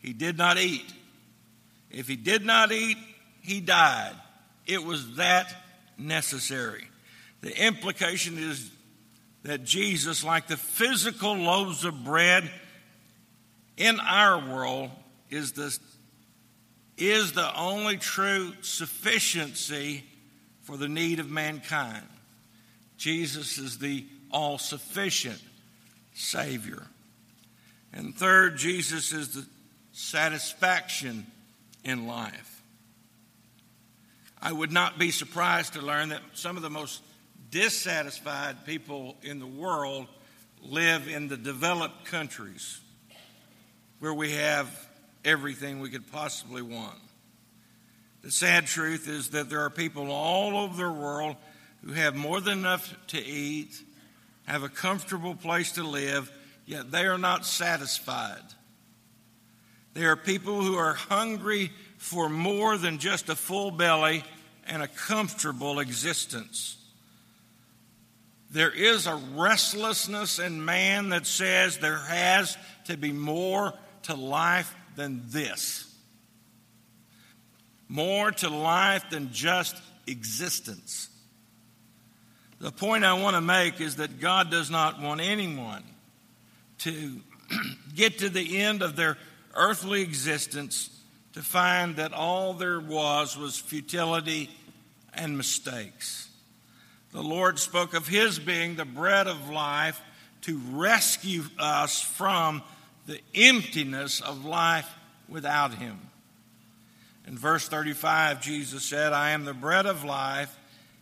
he 0.00 0.12
did 0.12 0.38
not 0.38 0.58
eat. 0.58 0.92
If 1.90 2.06
he 2.06 2.16
did 2.16 2.44
not 2.44 2.70
eat, 2.72 2.98
he 3.40 3.60
died. 3.60 4.14
It 4.66 4.84
was 4.84 5.16
that 5.16 5.54
necessary. 5.96 6.88
The 7.40 7.66
implication 7.66 8.38
is 8.38 8.70
that 9.44 9.64
Jesus, 9.64 10.24
like 10.24 10.48
the 10.48 10.56
physical 10.56 11.34
loaves 11.34 11.84
of 11.84 12.04
bread, 12.04 12.50
in 13.76 14.00
our 14.00 14.38
world 14.52 14.90
is 15.30 15.52
the, 15.52 15.76
is 16.96 17.32
the 17.32 17.56
only 17.58 17.96
true 17.96 18.52
sufficiency 18.60 20.04
for 20.62 20.76
the 20.76 20.88
need 20.88 21.20
of 21.20 21.30
mankind. 21.30 22.04
Jesus 22.96 23.56
is 23.58 23.78
the 23.78 24.04
all 24.30 24.58
sufficient 24.58 25.40
Savior. 26.12 26.82
And 27.92 28.14
third, 28.14 28.58
Jesus 28.58 29.12
is 29.12 29.34
the 29.34 29.46
satisfaction 29.92 31.26
in 31.84 32.06
life. 32.06 32.62
I 34.42 34.52
would 34.52 34.72
not 34.72 34.98
be 34.98 35.10
surprised 35.10 35.74
to 35.74 35.80
learn 35.80 36.10
that 36.10 36.22
some 36.34 36.56
of 36.56 36.62
the 36.62 36.70
most 36.70 37.02
dissatisfied 37.50 38.64
people 38.66 39.16
in 39.22 39.38
the 39.38 39.46
world 39.46 40.06
live 40.62 41.08
in 41.08 41.28
the 41.28 41.36
developed 41.36 42.04
countries 42.04 42.80
where 44.00 44.14
we 44.14 44.32
have 44.32 44.68
everything 45.24 45.80
we 45.80 45.90
could 45.90 46.10
possibly 46.10 46.62
want. 46.62 46.98
The 48.22 48.30
sad 48.30 48.66
truth 48.66 49.08
is 49.08 49.30
that 49.30 49.48
there 49.48 49.60
are 49.60 49.70
people 49.70 50.10
all 50.10 50.56
over 50.58 50.84
the 50.84 50.92
world 50.92 51.36
who 51.84 51.92
have 51.92 52.14
more 52.14 52.40
than 52.40 52.58
enough 52.58 52.94
to 53.08 53.24
eat, 53.24 53.80
have 54.46 54.62
a 54.62 54.68
comfortable 54.68 55.34
place 55.34 55.72
to 55.72 55.82
live, 55.82 56.30
yet 56.66 56.90
they 56.90 57.06
are 57.06 57.18
not 57.18 57.46
satisfied. 57.46 58.42
There 59.94 60.10
are 60.10 60.16
people 60.16 60.62
who 60.62 60.76
are 60.76 60.94
hungry 60.94 61.70
for 61.96 62.28
more 62.28 62.76
than 62.76 62.98
just 62.98 63.28
a 63.28 63.36
full 63.36 63.70
belly 63.70 64.24
and 64.66 64.82
a 64.82 64.88
comfortable 64.88 65.80
existence. 65.80 66.76
There 68.50 68.70
is 68.70 69.06
a 69.06 69.14
restlessness 69.34 70.38
in 70.38 70.64
man 70.64 71.10
that 71.10 71.26
says 71.26 71.78
there 71.78 71.98
has 71.98 72.56
to 72.86 72.96
be 72.96 73.12
more 73.12 73.74
to 74.04 74.14
life 74.14 74.74
than 74.96 75.22
this. 75.26 75.84
More 77.88 78.30
to 78.30 78.48
life 78.48 79.10
than 79.10 79.32
just 79.32 79.76
existence. 80.06 81.10
The 82.60 82.72
point 82.72 83.04
I 83.04 83.12
want 83.14 83.36
to 83.36 83.40
make 83.40 83.80
is 83.80 83.96
that 83.96 84.18
God 84.18 84.50
does 84.50 84.70
not 84.70 85.00
want 85.00 85.20
anyone 85.20 85.82
to 86.78 87.20
get 87.94 88.18
to 88.18 88.28
the 88.28 88.58
end 88.58 88.82
of 88.82 88.96
their 88.96 89.16
earthly 89.54 90.02
existence 90.02 90.90
to 91.34 91.42
find 91.42 91.96
that 91.96 92.12
all 92.12 92.54
there 92.54 92.80
was 92.80 93.36
was 93.36 93.58
futility 93.58 94.50
and 95.14 95.36
mistakes. 95.36 96.27
The 97.12 97.22
Lord 97.22 97.58
spoke 97.58 97.94
of 97.94 98.06
His 98.06 98.38
being 98.38 98.76
the 98.76 98.84
bread 98.84 99.26
of 99.26 99.50
life 99.50 100.00
to 100.42 100.60
rescue 100.72 101.44
us 101.58 102.00
from 102.00 102.62
the 103.06 103.20
emptiness 103.34 104.20
of 104.20 104.44
life 104.44 104.88
without 105.28 105.74
him. 105.74 105.98
In 107.26 107.36
verse 107.36 107.68
35, 107.68 108.40
Jesus 108.40 108.84
said, 108.84 109.12
I 109.12 109.30
am 109.30 109.44
the 109.44 109.54
bread 109.54 109.86
of 109.86 110.04
life. 110.04 110.54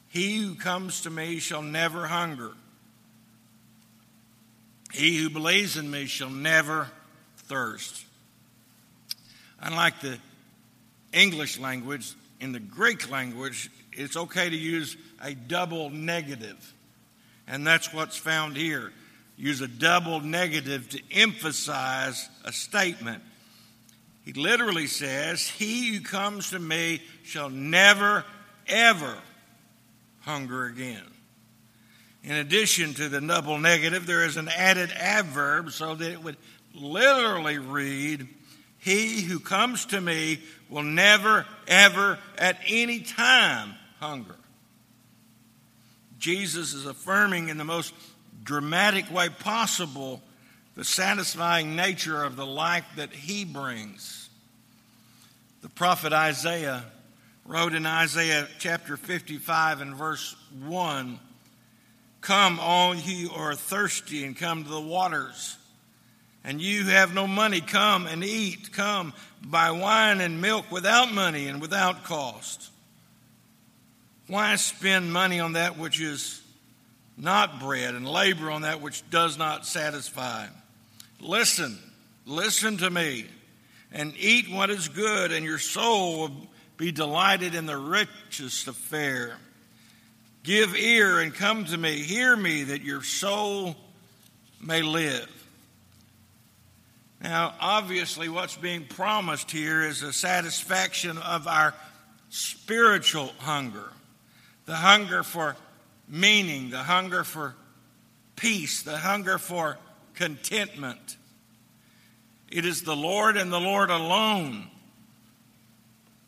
He 0.08 0.38
who 0.38 0.54
comes 0.54 1.02
to 1.02 1.10
me 1.10 1.38
shall 1.38 1.62
never 1.62 2.06
hunger. 2.06 2.52
He 4.92 5.18
who 5.18 5.30
believes 5.30 5.76
in 5.76 5.90
me 5.90 6.06
shall 6.06 6.30
never 6.30 6.88
thirst. 7.36 8.04
Unlike 9.60 10.00
the 10.00 10.18
English 11.12 11.58
language, 11.58 12.14
in 12.40 12.52
the 12.52 12.60
Greek 12.60 13.10
language, 13.10 13.70
it's 13.96 14.16
okay 14.16 14.48
to 14.48 14.56
use 14.56 14.96
a 15.22 15.34
double 15.34 15.90
negative. 15.90 16.74
And 17.48 17.66
that's 17.66 17.92
what's 17.92 18.16
found 18.16 18.56
here 18.56 18.92
use 19.38 19.60
a 19.60 19.68
double 19.68 20.20
negative 20.20 20.88
to 20.88 21.00
emphasize 21.12 22.28
a 22.44 22.52
statement. 22.52 23.22
He 24.24 24.32
literally 24.32 24.86
says, 24.86 25.46
He 25.46 25.94
who 25.94 26.00
comes 26.00 26.50
to 26.50 26.58
me 26.58 27.02
shall 27.22 27.50
never, 27.50 28.24
ever 28.66 29.18
hunger 30.20 30.64
again. 30.64 31.02
In 32.24 32.32
addition 32.32 32.94
to 32.94 33.08
the 33.08 33.20
double 33.20 33.58
negative, 33.58 34.06
there 34.06 34.24
is 34.24 34.36
an 34.36 34.48
added 34.48 34.90
adverb 34.90 35.70
so 35.70 35.94
that 35.94 36.10
it 36.10 36.22
would 36.22 36.38
literally 36.74 37.58
read, 37.58 38.26
He 38.78 39.20
who 39.20 39.38
comes 39.38 39.86
to 39.86 40.00
me 40.00 40.40
will 40.68 40.82
never, 40.82 41.46
ever, 41.68 42.18
at 42.38 42.58
any 42.66 43.00
time 43.00 43.74
hunger. 44.00 44.36
Jesus 46.18 46.74
is 46.74 46.86
affirming 46.86 47.48
in 47.48 47.58
the 47.58 47.64
most 47.64 47.92
dramatic 48.42 49.10
way 49.12 49.28
possible 49.28 50.22
the 50.74 50.84
satisfying 50.84 51.74
nature 51.74 52.22
of 52.22 52.36
the 52.36 52.46
life 52.46 52.84
that 52.96 53.12
he 53.12 53.44
brings. 53.44 54.28
The 55.62 55.68
prophet 55.70 56.12
Isaiah 56.12 56.84
wrote 57.46 57.74
in 57.74 57.86
Isaiah 57.86 58.46
chapter 58.58 58.96
55 58.96 59.80
and 59.80 59.94
verse 59.94 60.36
1 60.64 61.20
Come, 62.20 62.58
all 62.60 62.94
you 62.94 63.28
who 63.28 63.34
are 63.34 63.54
thirsty, 63.54 64.24
and 64.24 64.36
come 64.36 64.64
to 64.64 64.70
the 64.70 64.80
waters. 64.80 65.56
And 66.42 66.60
you 66.60 66.82
who 66.82 66.90
have 66.90 67.14
no 67.14 67.26
money, 67.26 67.60
come 67.60 68.06
and 68.06 68.24
eat. 68.24 68.72
Come, 68.72 69.12
buy 69.44 69.70
wine 69.70 70.20
and 70.20 70.40
milk 70.40 70.70
without 70.70 71.12
money 71.12 71.46
and 71.46 71.60
without 71.60 72.02
cost. 72.02 72.70
Why 74.28 74.56
spend 74.56 75.12
money 75.12 75.38
on 75.38 75.52
that 75.52 75.78
which 75.78 76.00
is 76.00 76.42
not 77.16 77.60
bread 77.60 77.94
and 77.94 78.06
labor 78.06 78.50
on 78.50 78.62
that 78.62 78.80
which 78.80 79.08
does 79.10 79.38
not 79.38 79.66
satisfy? 79.66 80.46
Listen, 81.20 81.78
listen 82.26 82.76
to 82.78 82.90
me, 82.90 83.26
and 83.92 84.12
eat 84.18 84.50
what 84.50 84.70
is 84.70 84.88
good, 84.88 85.30
and 85.30 85.44
your 85.44 85.58
soul 85.58 86.18
will 86.18 86.48
be 86.76 86.90
delighted 86.90 87.54
in 87.54 87.66
the 87.66 87.76
richest 87.76 88.66
of 88.66 88.76
fare. 88.76 89.36
Give 90.42 90.76
ear 90.76 91.20
and 91.20 91.32
come 91.32 91.64
to 91.66 91.76
me. 91.76 92.02
Hear 92.02 92.36
me 92.36 92.64
that 92.64 92.82
your 92.82 93.02
soul 93.02 93.76
may 94.60 94.82
live. 94.82 95.32
Now, 97.22 97.54
obviously, 97.60 98.28
what's 98.28 98.56
being 98.56 98.84
promised 98.84 99.50
here 99.50 99.82
is 99.82 100.02
a 100.02 100.12
satisfaction 100.12 101.16
of 101.18 101.46
our 101.46 101.74
spiritual 102.28 103.32
hunger 103.38 103.90
the 104.66 104.76
hunger 104.76 105.22
for 105.22 105.56
meaning, 106.08 106.70
the 106.70 106.78
hunger 106.82 107.24
for 107.24 107.54
peace, 108.36 108.82
the 108.82 108.98
hunger 108.98 109.38
for 109.38 109.78
contentment. 110.14 111.16
It 112.50 112.64
is 112.64 112.82
the 112.82 112.96
Lord 112.96 113.36
and 113.36 113.52
the 113.52 113.60
Lord 113.60 113.90
alone 113.90 114.68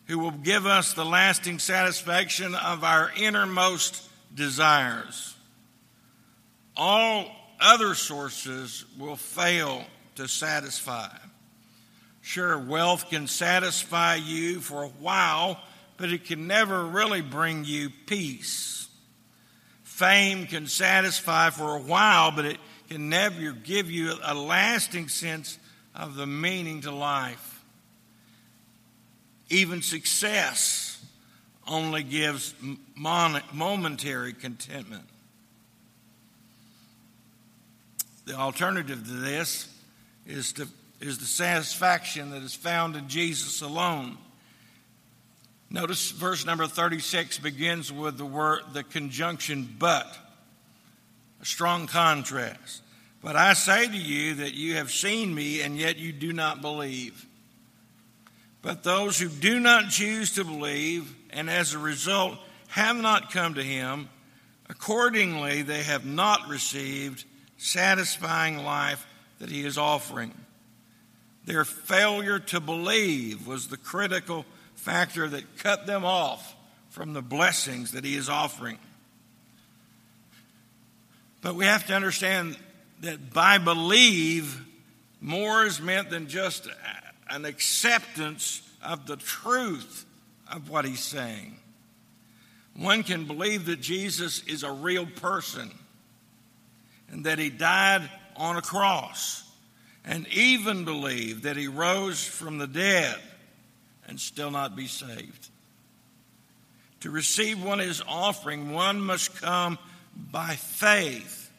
who 0.06 0.18
will 0.18 0.30
give 0.30 0.66
us 0.66 0.94
the 0.94 1.04
lasting 1.04 1.58
satisfaction 1.58 2.54
of 2.54 2.82
our 2.82 3.12
innermost 3.16 4.08
desires. 4.34 5.36
All 6.76 7.26
other 7.60 7.94
sources 7.94 8.84
will 8.98 9.16
fail 9.16 9.84
to 10.14 10.26
satisfy. 10.26 11.10
Sure, 12.22 12.58
wealth 12.58 13.10
can 13.10 13.26
satisfy 13.26 14.16
you 14.16 14.60
for 14.60 14.84
a 14.84 14.88
while, 14.88 15.60
but 15.98 16.10
it 16.10 16.24
can 16.24 16.46
never 16.46 16.86
really 16.86 17.20
bring 17.20 17.64
you 17.64 17.90
peace. 18.06 18.88
Fame 19.82 20.46
can 20.46 20.66
satisfy 20.66 21.50
for 21.50 21.74
a 21.74 21.80
while, 21.80 22.30
but 22.30 22.46
it 22.46 22.58
can 22.88 23.10
never 23.10 23.50
give 23.52 23.90
you 23.90 24.14
a 24.24 24.32
lasting 24.32 25.08
sense 25.08 25.58
of 25.94 26.14
the 26.14 26.26
meaning 26.26 26.80
to 26.82 26.92
life. 26.92 27.64
Even 29.50 29.82
success 29.82 31.04
only 31.66 32.04
gives 32.04 32.54
momentary 32.94 34.32
contentment. 34.32 35.04
The 38.24 38.34
alternative 38.34 39.04
to 39.04 39.12
this 39.12 39.68
is, 40.26 40.52
to, 40.54 40.68
is 41.00 41.18
the 41.18 41.24
satisfaction 41.24 42.30
that 42.30 42.42
is 42.42 42.54
found 42.54 42.94
in 42.94 43.08
Jesus 43.08 43.62
alone. 43.62 44.16
Notice 45.70 46.10
verse 46.12 46.46
number 46.46 46.66
36 46.66 47.38
begins 47.38 47.92
with 47.92 48.16
the 48.16 48.24
word, 48.24 48.60
the 48.72 48.82
conjunction 48.82 49.68
but, 49.78 50.16
a 51.42 51.44
strong 51.44 51.86
contrast. 51.86 52.82
But 53.22 53.36
I 53.36 53.52
say 53.52 53.86
to 53.86 53.96
you 53.96 54.34
that 54.36 54.54
you 54.54 54.76
have 54.76 54.90
seen 54.90 55.34
me, 55.34 55.60
and 55.60 55.76
yet 55.76 55.98
you 55.98 56.12
do 56.12 56.32
not 56.32 56.62
believe. 56.62 57.26
But 58.62 58.82
those 58.82 59.18
who 59.18 59.28
do 59.28 59.60
not 59.60 59.90
choose 59.90 60.34
to 60.34 60.44
believe, 60.44 61.14
and 61.30 61.50
as 61.50 61.74
a 61.74 61.78
result 61.78 62.38
have 62.68 62.96
not 62.96 63.30
come 63.30 63.54
to 63.54 63.62
him, 63.62 64.08
accordingly 64.68 65.62
they 65.62 65.82
have 65.82 66.04
not 66.04 66.48
received 66.48 67.24
satisfying 67.56 68.64
life 68.64 69.06
that 69.38 69.50
he 69.50 69.64
is 69.64 69.76
offering. 69.78 70.32
Their 71.44 71.64
failure 71.64 72.38
to 72.38 72.60
believe 72.60 73.46
was 73.46 73.68
the 73.68 73.76
critical 73.76 74.44
factor 74.88 75.28
that 75.28 75.58
cut 75.58 75.86
them 75.86 76.02
off 76.02 76.56
from 76.88 77.12
the 77.12 77.20
blessings 77.20 77.92
that 77.92 78.04
he 78.04 78.14
is 78.14 78.30
offering. 78.30 78.78
But 81.42 81.56
we 81.56 81.66
have 81.66 81.86
to 81.88 81.94
understand 81.94 82.56
that 83.02 83.34
by 83.34 83.58
believe, 83.58 84.64
more 85.20 85.66
is 85.66 85.78
meant 85.78 86.08
than 86.08 86.26
just 86.26 86.68
an 87.28 87.44
acceptance 87.44 88.62
of 88.82 89.06
the 89.06 89.16
truth 89.16 90.06
of 90.50 90.70
what 90.70 90.86
he's 90.86 91.04
saying. 91.04 91.56
One 92.74 93.02
can 93.02 93.26
believe 93.26 93.66
that 93.66 93.82
Jesus 93.82 94.42
is 94.44 94.62
a 94.62 94.72
real 94.72 95.04
person 95.04 95.70
and 97.10 97.26
that 97.26 97.38
he 97.38 97.50
died 97.50 98.08
on 98.36 98.56
a 98.56 98.62
cross, 98.62 99.44
and 100.02 100.26
even 100.28 100.86
believe 100.86 101.42
that 101.42 101.58
he 101.58 101.68
rose 101.68 102.24
from 102.24 102.56
the 102.56 102.66
dead 102.66 103.18
and 104.08 104.18
still 104.18 104.50
not 104.50 104.74
be 104.74 104.86
saved. 104.86 105.48
To 107.00 107.10
receive 107.10 107.62
one 107.62 107.80
is 107.80 108.02
offering, 108.08 108.72
one 108.72 109.00
must 109.00 109.40
come 109.40 109.78
by 110.32 110.56
faith 110.56 111.50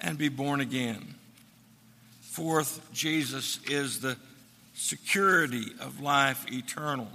and 0.00 0.16
be 0.16 0.28
born 0.28 0.60
again. 0.60 1.14
Fourth, 2.22 2.80
Jesus 2.92 3.60
is 3.68 4.00
the 4.00 4.16
security 4.74 5.66
of 5.80 6.00
life 6.00 6.50
eternal. 6.50 7.08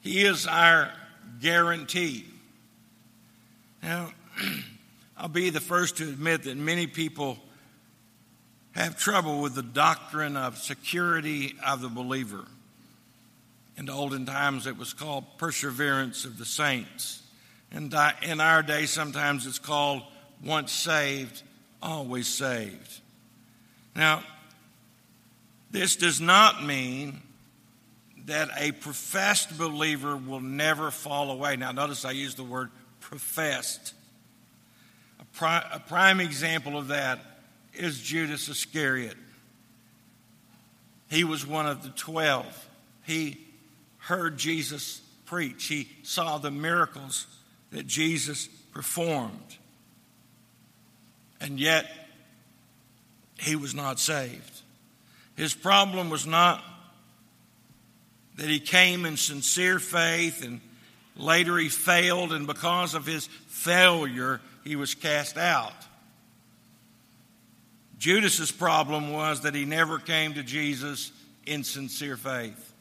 He 0.00 0.24
is 0.24 0.46
our 0.46 0.90
guarantee. 1.40 2.24
Now, 3.82 4.10
I'll 5.16 5.28
be 5.28 5.50
the 5.50 5.60
first 5.60 5.98
to 5.98 6.04
admit 6.08 6.44
that 6.44 6.56
many 6.56 6.86
people 6.86 7.38
have 8.72 8.98
trouble 8.98 9.40
with 9.40 9.54
the 9.54 9.62
doctrine 9.62 10.36
of 10.36 10.58
security 10.58 11.54
of 11.64 11.80
the 11.80 11.88
believer. 11.88 12.44
In 13.76 13.86
the 13.86 13.92
olden 13.92 14.24
times, 14.24 14.66
it 14.66 14.78
was 14.78 14.92
called 14.94 15.24
perseverance 15.38 16.24
of 16.24 16.38
the 16.38 16.46
saints. 16.46 17.22
And 17.70 17.94
in 18.22 18.40
our 18.40 18.62
day, 18.62 18.86
sometimes 18.86 19.46
it's 19.46 19.58
called 19.58 20.02
once 20.42 20.72
saved, 20.72 21.42
always 21.82 22.26
saved. 22.26 23.00
Now, 23.94 24.22
this 25.70 25.96
does 25.96 26.20
not 26.20 26.64
mean 26.64 27.20
that 28.26 28.48
a 28.58 28.72
professed 28.72 29.58
believer 29.58 30.16
will 30.16 30.40
never 30.40 30.90
fall 30.90 31.30
away. 31.30 31.56
Now, 31.56 31.72
notice 31.72 32.04
I 32.04 32.12
use 32.12 32.34
the 32.34 32.44
word 32.44 32.70
professed. 33.00 33.92
A, 35.20 35.24
pri- 35.36 35.66
a 35.72 35.80
prime 35.80 36.20
example 36.20 36.78
of 36.78 36.88
that 36.88 37.20
is 37.74 38.00
Judas 38.00 38.48
Iscariot. 38.48 39.16
He 41.10 41.24
was 41.24 41.46
one 41.46 41.66
of 41.66 41.82
the 41.82 41.90
twelve. 41.90 42.68
He 43.04 43.45
heard 44.06 44.38
Jesus 44.38 45.00
preach, 45.24 45.66
he 45.66 45.88
saw 46.04 46.38
the 46.38 46.50
miracles 46.50 47.26
that 47.72 47.86
Jesus 47.86 48.46
performed. 48.72 49.56
And 51.40 51.58
yet, 51.58 51.86
he 53.38 53.56
was 53.56 53.74
not 53.74 53.98
saved. 53.98 54.62
His 55.36 55.54
problem 55.54 56.08
was 56.08 56.26
not 56.26 56.62
that 58.36 58.48
he 58.48 58.60
came 58.60 59.04
in 59.04 59.16
sincere 59.16 59.78
faith 59.78 60.44
and 60.44 60.60
later 61.16 61.58
he 61.58 61.68
failed, 61.68 62.32
and 62.32 62.46
because 62.46 62.94
of 62.94 63.06
his 63.06 63.26
failure, 63.48 64.40
he 64.64 64.76
was 64.76 64.94
cast 64.94 65.36
out. 65.36 65.72
Judas's 67.98 68.52
problem 68.52 69.12
was 69.12 69.40
that 69.40 69.54
he 69.54 69.64
never 69.64 69.98
came 69.98 70.34
to 70.34 70.42
Jesus 70.42 71.10
in 71.44 71.64
sincere 71.64 72.16
faith. 72.16 72.74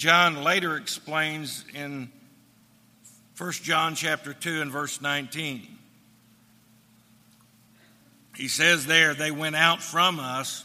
John 0.00 0.44
later 0.44 0.78
explains 0.78 1.62
in 1.74 2.10
1 3.36 3.52
John 3.52 3.94
chapter 3.94 4.32
2 4.32 4.62
and 4.62 4.72
verse 4.72 5.02
19. 5.02 5.68
He 8.34 8.48
says 8.48 8.86
there, 8.86 9.12
they 9.12 9.30
went 9.30 9.56
out 9.56 9.82
from 9.82 10.18
us, 10.18 10.64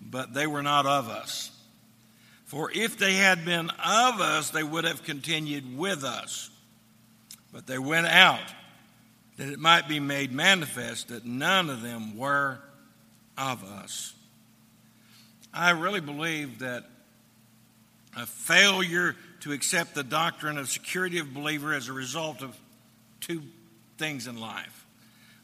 but 0.00 0.34
they 0.34 0.48
were 0.48 0.64
not 0.64 0.84
of 0.84 1.08
us. 1.08 1.52
For 2.46 2.72
if 2.72 2.98
they 2.98 3.14
had 3.14 3.44
been 3.44 3.70
of 3.70 4.20
us, 4.20 4.50
they 4.50 4.64
would 4.64 4.82
have 4.82 5.04
continued 5.04 5.78
with 5.78 6.02
us. 6.02 6.50
But 7.52 7.68
they 7.68 7.78
went 7.78 8.08
out 8.08 8.52
that 9.36 9.48
it 9.48 9.60
might 9.60 9.86
be 9.86 10.00
made 10.00 10.32
manifest 10.32 11.06
that 11.10 11.24
none 11.24 11.70
of 11.70 11.82
them 11.82 12.18
were 12.18 12.58
of 13.38 13.62
us. 13.62 14.12
I 15.54 15.70
really 15.70 16.00
believe 16.00 16.58
that 16.58 16.90
a 18.16 18.26
failure 18.26 19.16
to 19.40 19.52
accept 19.52 19.94
the 19.94 20.02
doctrine 20.02 20.58
of 20.58 20.68
security 20.68 21.18
of 21.18 21.32
believer 21.32 21.72
as 21.72 21.88
a 21.88 21.92
result 21.92 22.42
of 22.42 22.56
two 23.20 23.42
things 23.98 24.26
in 24.26 24.38
life. 24.38 24.86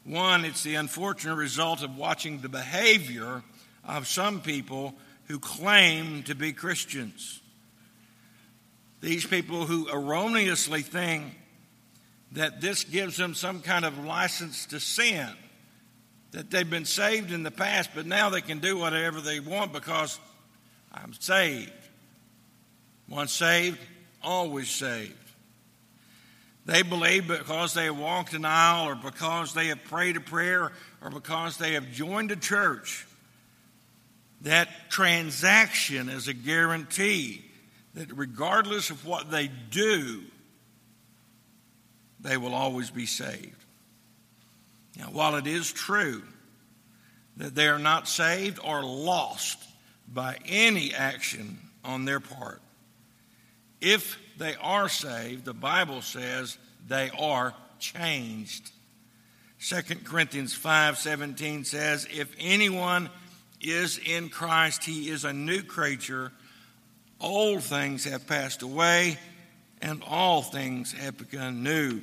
One, 0.03 0.45
it's 0.45 0.63
the 0.63 0.75
unfortunate 0.75 1.35
result 1.35 1.83
of 1.83 1.97
watching 1.97 2.39
the 2.39 2.49
behavior 2.49 3.43
of 3.83 4.07
some 4.07 4.41
people 4.41 4.95
who 5.25 5.39
claim 5.39 6.23
to 6.23 6.35
be 6.35 6.53
Christians. 6.53 7.41
These 9.01 9.25
people 9.25 9.65
who 9.65 9.89
erroneously 9.89 10.81
think 10.81 11.25
that 12.31 12.61
this 12.61 12.83
gives 12.83 13.17
them 13.17 13.33
some 13.33 13.61
kind 13.61 13.85
of 13.85 14.03
license 14.03 14.65
to 14.67 14.79
sin, 14.79 15.29
that 16.31 16.51
they've 16.51 16.69
been 16.69 16.85
saved 16.85 17.31
in 17.31 17.43
the 17.43 17.51
past, 17.51 17.91
but 17.95 18.05
now 18.05 18.29
they 18.29 18.41
can 18.41 18.59
do 18.59 18.77
whatever 18.77 19.21
they 19.21 19.39
want 19.39 19.71
because 19.71 20.19
I'm 20.93 21.13
saved. 21.13 21.71
Once 23.09 23.31
saved, 23.31 23.79
always 24.21 24.69
saved. 24.69 25.13
They 26.65 26.81
believe 26.81 27.27
because 27.27 27.73
they 27.73 27.85
have 27.85 27.97
walked 27.97 28.33
an 28.33 28.43
aisle 28.43 28.89
or 28.89 28.95
because 28.95 29.53
they 29.53 29.67
have 29.67 29.83
prayed 29.85 30.17
a 30.17 30.21
prayer 30.21 30.71
or 31.01 31.09
because 31.09 31.57
they 31.57 31.73
have 31.73 31.91
joined 31.91 32.31
a 32.31 32.35
church, 32.35 33.07
that 34.41 34.67
transaction 34.89 36.09
is 36.09 36.27
a 36.27 36.33
guarantee 36.33 37.43
that 37.93 38.11
regardless 38.15 38.89
of 38.89 39.05
what 39.05 39.31
they 39.31 39.49
do, 39.71 40.23
they 42.19 42.35
will 42.35 42.53
always 42.53 42.91
be 42.91 43.05
saved. 43.05 43.63
Now, 44.97 45.05
while 45.05 45.35
it 45.35 45.47
is 45.47 45.71
true 45.71 46.23
that 47.37 47.55
they 47.55 47.67
are 47.67 47.79
not 47.79 48.07
saved 48.07 48.59
or 48.63 48.83
lost 48.83 49.57
by 50.11 50.37
any 50.45 50.93
action 50.93 51.59
on 51.85 52.05
their 52.05 52.19
part, 52.19 52.61
if 53.81 54.19
they 54.37 54.55
are 54.55 54.89
saved, 54.89 55.45
the 55.45 55.53
Bible 55.53 56.01
says 56.01 56.57
they 56.87 57.09
are 57.17 57.53
changed. 57.79 58.71
2 59.59 60.03
Corinthians 60.03 60.53
5:17 60.53 61.65
says, 61.65 62.07
"If 62.11 62.29
anyone 62.39 63.09
is 63.59 63.97
in 63.97 64.29
Christ, 64.29 64.83
he 64.83 65.09
is 65.09 65.23
a 65.25 65.33
new 65.33 65.63
creature. 65.63 66.31
Old 67.19 67.63
things 67.63 68.03
have 68.03 68.27
passed 68.27 68.61
away, 68.61 69.17
and 69.81 70.03
all 70.03 70.43
things 70.43 70.91
have 70.93 71.17
become 71.17 71.63
new." 71.63 72.01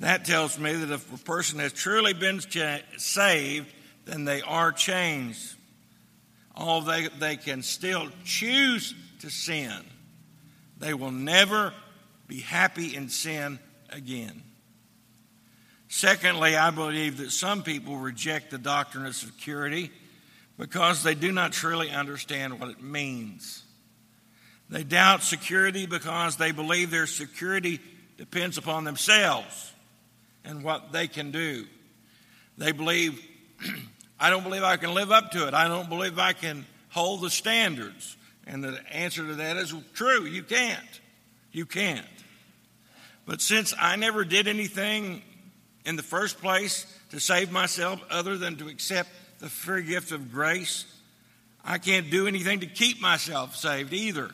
That 0.00 0.24
tells 0.24 0.58
me 0.58 0.74
that 0.74 0.90
if 0.90 1.12
a 1.12 1.18
person 1.18 1.60
has 1.60 1.72
truly 1.72 2.14
been 2.14 2.40
saved, 2.96 3.72
then 4.04 4.24
they 4.24 4.42
are 4.42 4.72
changed. 4.72 5.54
Although 6.56 6.90
they, 6.90 7.08
they 7.08 7.36
can 7.36 7.62
still 7.62 8.10
choose 8.24 8.92
to 9.20 9.30
sin 9.30 9.84
they 10.78 10.94
will 10.94 11.10
never 11.10 11.72
be 12.26 12.40
happy 12.40 12.94
in 12.94 13.08
sin 13.08 13.58
again. 13.90 14.42
Secondly, 15.88 16.56
I 16.56 16.70
believe 16.70 17.18
that 17.18 17.30
some 17.30 17.62
people 17.62 17.96
reject 17.96 18.50
the 18.50 18.58
doctrine 18.58 19.06
of 19.06 19.14
security 19.14 19.90
because 20.58 21.02
they 21.02 21.14
do 21.14 21.30
not 21.30 21.52
truly 21.52 21.90
understand 21.90 22.58
what 22.58 22.70
it 22.70 22.82
means. 22.82 23.62
They 24.70 24.82
doubt 24.82 25.22
security 25.22 25.86
because 25.86 26.36
they 26.36 26.50
believe 26.50 26.90
their 26.90 27.06
security 27.06 27.80
depends 28.16 28.58
upon 28.58 28.84
themselves 28.84 29.72
and 30.44 30.64
what 30.64 30.92
they 30.92 31.06
can 31.06 31.30
do. 31.30 31.66
They 32.58 32.72
believe, 32.72 33.20
I 34.20 34.30
don't 34.30 34.42
believe 34.42 34.62
I 34.62 34.76
can 34.76 34.94
live 34.94 35.12
up 35.12 35.32
to 35.32 35.46
it. 35.46 35.54
I 35.54 35.68
don't 35.68 35.88
believe 35.88 36.18
I 36.18 36.32
can 36.32 36.66
hold 36.90 37.20
the 37.20 37.30
standards. 37.30 38.16
And 38.46 38.62
the 38.62 38.78
answer 38.90 39.26
to 39.26 39.34
that 39.36 39.56
is 39.56 39.74
true, 39.94 40.24
you 40.24 40.42
can't. 40.42 41.00
You 41.52 41.66
can't. 41.66 42.06
But 43.26 43.40
since 43.40 43.72
I 43.78 43.96
never 43.96 44.24
did 44.24 44.48
anything 44.48 45.22
in 45.84 45.96
the 45.96 46.02
first 46.02 46.40
place 46.40 46.86
to 47.10 47.20
save 47.20 47.50
myself 47.50 48.00
other 48.10 48.36
than 48.36 48.56
to 48.56 48.68
accept 48.68 49.08
the 49.38 49.48
free 49.48 49.82
gift 49.82 50.12
of 50.12 50.32
grace, 50.32 50.84
I 51.64 51.78
can't 51.78 52.10
do 52.10 52.26
anything 52.26 52.60
to 52.60 52.66
keep 52.66 53.00
myself 53.00 53.56
saved 53.56 53.92
either. 53.92 54.30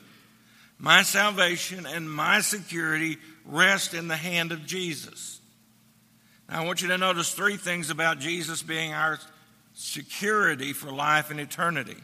My 0.77 1.03
salvation 1.03 1.85
and 1.85 2.11
my 2.11 2.41
security 2.41 3.17
rest 3.45 3.93
in 3.93 4.07
the 4.07 4.15
hand 4.15 4.51
of 4.51 4.65
Jesus. 4.65 5.39
Now, 6.49 6.63
I 6.63 6.65
want 6.65 6.81
you 6.81 6.89
to 6.89 6.97
notice 6.97 7.31
three 7.33 7.55
things 7.55 7.89
about 7.89 8.19
Jesus 8.19 8.61
being 8.61 8.93
our 8.93 9.19
security 9.73 10.73
for 10.73 10.91
life 10.91 11.31
and 11.31 11.39
eternity. 11.39 11.97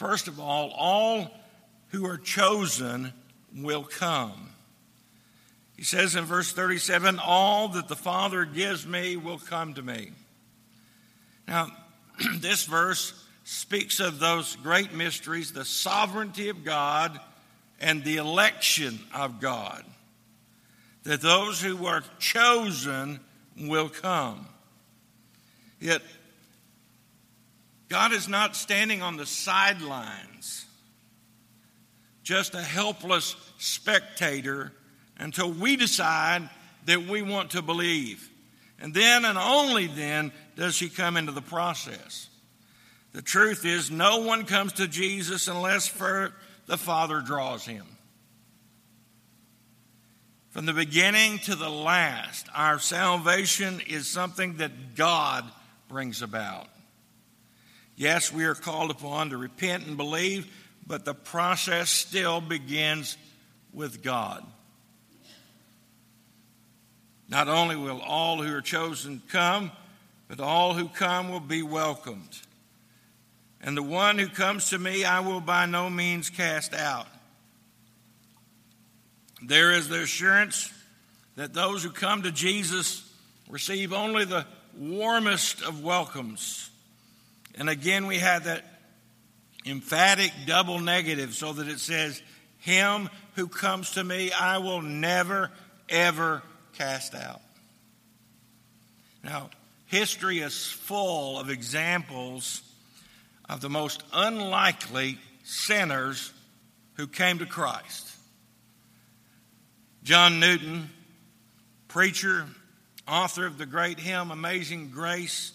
First 0.00 0.28
of 0.28 0.40
all, 0.40 0.70
all 0.70 1.30
who 1.88 2.06
are 2.06 2.16
chosen 2.16 3.12
will 3.54 3.84
come. 3.84 4.48
He 5.76 5.82
says 5.84 6.16
in 6.16 6.24
verse 6.24 6.52
37 6.52 7.18
All 7.18 7.68
that 7.68 7.86
the 7.86 7.96
Father 7.96 8.46
gives 8.46 8.86
me 8.86 9.18
will 9.18 9.36
come 9.36 9.74
to 9.74 9.82
me. 9.82 10.12
Now, 11.46 11.68
this 12.36 12.64
verse 12.64 13.12
speaks 13.44 14.00
of 14.00 14.18
those 14.18 14.56
great 14.56 14.94
mysteries 14.94 15.52
the 15.52 15.66
sovereignty 15.66 16.48
of 16.48 16.64
God 16.64 17.20
and 17.78 18.02
the 18.02 18.16
election 18.16 19.00
of 19.14 19.38
God. 19.38 19.84
That 21.02 21.20
those 21.20 21.60
who 21.60 21.84
are 21.84 22.04
chosen 22.18 23.20
will 23.54 23.90
come. 23.90 24.46
Yet, 25.78 26.00
God 27.90 28.12
is 28.12 28.28
not 28.28 28.54
standing 28.54 29.02
on 29.02 29.16
the 29.16 29.26
sidelines, 29.26 30.64
just 32.22 32.54
a 32.54 32.62
helpless 32.62 33.34
spectator 33.58 34.72
until 35.18 35.50
we 35.50 35.74
decide 35.74 36.48
that 36.86 37.02
we 37.02 37.20
want 37.20 37.50
to 37.50 37.62
believe. 37.62 38.30
And 38.78 38.94
then 38.94 39.24
and 39.24 39.36
only 39.36 39.88
then 39.88 40.30
does 40.56 40.78
he 40.78 40.88
come 40.88 41.16
into 41.16 41.32
the 41.32 41.42
process. 41.42 42.28
The 43.12 43.22
truth 43.22 43.64
is, 43.64 43.90
no 43.90 44.18
one 44.18 44.46
comes 44.46 44.74
to 44.74 44.86
Jesus 44.86 45.48
unless 45.48 45.88
for 45.88 46.32
the 46.66 46.78
Father 46.78 47.20
draws 47.20 47.66
him. 47.66 47.84
From 50.50 50.64
the 50.64 50.72
beginning 50.72 51.38
to 51.40 51.56
the 51.56 51.68
last, 51.68 52.46
our 52.54 52.78
salvation 52.78 53.80
is 53.88 54.06
something 54.06 54.58
that 54.58 54.94
God 54.94 55.44
brings 55.88 56.22
about. 56.22 56.68
Yes, 58.00 58.32
we 58.32 58.46
are 58.46 58.54
called 58.54 58.90
upon 58.90 59.28
to 59.28 59.36
repent 59.36 59.86
and 59.86 59.98
believe, 59.98 60.50
but 60.86 61.04
the 61.04 61.12
process 61.12 61.90
still 61.90 62.40
begins 62.40 63.18
with 63.74 64.02
God. 64.02 64.42
Not 67.28 67.48
only 67.48 67.76
will 67.76 68.00
all 68.00 68.42
who 68.42 68.56
are 68.56 68.62
chosen 68.62 69.20
come, 69.28 69.70
but 70.28 70.40
all 70.40 70.72
who 70.72 70.88
come 70.88 71.30
will 71.30 71.40
be 71.40 71.62
welcomed. 71.62 72.38
And 73.60 73.76
the 73.76 73.82
one 73.82 74.16
who 74.16 74.28
comes 74.28 74.70
to 74.70 74.78
me, 74.78 75.04
I 75.04 75.20
will 75.20 75.42
by 75.42 75.66
no 75.66 75.90
means 75.90 76.30
cast 76.30 76.72
out. 76.72 77.06
There 79.42 79.72
is 79.72 79.90
the 79.90 80.00
assurance 80.00 80.72
that 81.36 81.52
those 81.52 81.82
who 81.82 81.90
come 81.90 82.22
to 82.22 82.32
Jesus 82.32 83.06
receive 83.46 83.92
only 83.92 84.24
the 84.24 84.46
warmest 84.74 85.60
of 85.60 85.84
welcomes 85.84 86.69
and 87.56 87.68
again, 87.68 88.06
we 88.06 88.18
have 88.18 88.44
that 88.44 88.64
emphatic 89.66 90.32
double 90.46 90.78
negative 90.78 91.34
so 91.34 91.52
that 91.52 91.68
it 91.68 91.80
says, 91.80 92.22
Him 92.58 93.08
who 93.34 93.48
comes 93.48 93.92
to 93.92 94.04
me, 94.04 94.32
I 94.32 94.58
will 94.58 94.82
never, 94.82 95.50
ever 95.88 96.42
cast 96.74 97.14
out. 97.14 97.40
Now, 99.22 99.50
history 99.86 100.38
is 100.38 100.66
full 100.66 101.38
of 101.38 101.50
examples 101.50 102.62
of 103.48 103.60
the 103.60 103.68
most 103.68 104.02
unlikely 104.12 105.18
sinners 105.42 106.32
who 106.94 107.06
came 107.06 107.38
to 107.38 107.46
Christ. 107.46 108.08
John 110.02 110.40
Newton, 110.40 110.88
preacher, 111.88 112.46
author 113.06 113.44
of 113.44 113.58
the 113.58 113.66
great 113.66 113.98
hymn 113.98 114.30
Amazing 114.30 114.90
Grace, 114.90 115.52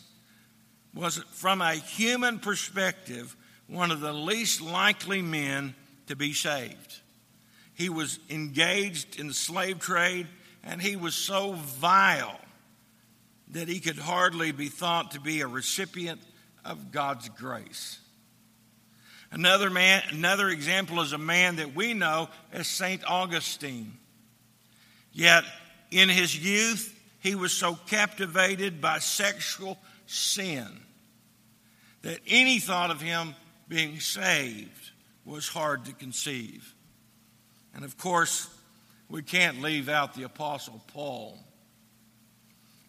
was, 0.95 1.17
from 1.31 1.62
a 1.62 1.73
human 1.73 2.39
perspective, 2.39 3.36
one 3.67 3.91
of 3.91 3.99
the 3.99 4.13
least 4.13 4.62
likely 4.62 5.21
men 5.21 5.75
to 6.08 6.15
be 6.15 6.34
saved. 6.34 7.01
He 7.73 7.89
was 7.89 8.19
engaged 8.29 9.19
in 9.19 9.27
the 9.27 9.34
slave 9.34 9.79
trade, 9.79 10.27
and 10.63 10.81
he 10.81 10.95
was 10.95 11.13
so 11.13 11.53
vile 11.53 12.39
that 13.49 13.67
he 13.67 13.79
could 13.79 13.97
hardly 13.97 14.51
be 14.53 14.69
thought 14.69 15.12
to 15.12 15.19
be 15.19 15.41
a 15.41 15.47
recipient 15.47 16.21
of 16.63 16.91
God's 16.91 17.27
grace. 17.29 17.99
Another 19.31 19.69
man, 19.69 20.01
another 20.12 20.47
example 20.47 21.01
is 21.01 21.12
a 21.12 21.17
man 21.17 21.58
that 21.58 21.75
we 21.75 21.93
know 21.93 22.29
as 22.53 22.67
Saint 22.67 23.03
Augustine. 23.05 23.97
Yet 25.12 25.43
in 25.91 26.08
his 26.08 26.38
youth, 26.38 26.91
he 27.19 27.36
was 27.36 27.51
so 27.51 27.77
captivated 27.88 28.79
by 28.79 28.99
sexual 28.99 29.77
sin 30.05 30.85
that 32.06 32.20
any 32.28 32.60
thought 32.60 32.91
of 32.91 33.02
him 33.02 33.34
being 33.68 34.00
saved 34.00 34.91
was 35.26 35.48
hard 35.48 35.86
to 35.86 35.91
conceive. 35.91 36.76
And 37.74 37.84
of 37.84 37.98
course, 37.98 38.48
we 39.10 39.24
can't 39.24 39.60
leave 39.60 39.89
out 39.89 40.13
the 40.13 40.22
Apostle 40.22 40.84
Paul. 40.94 41.39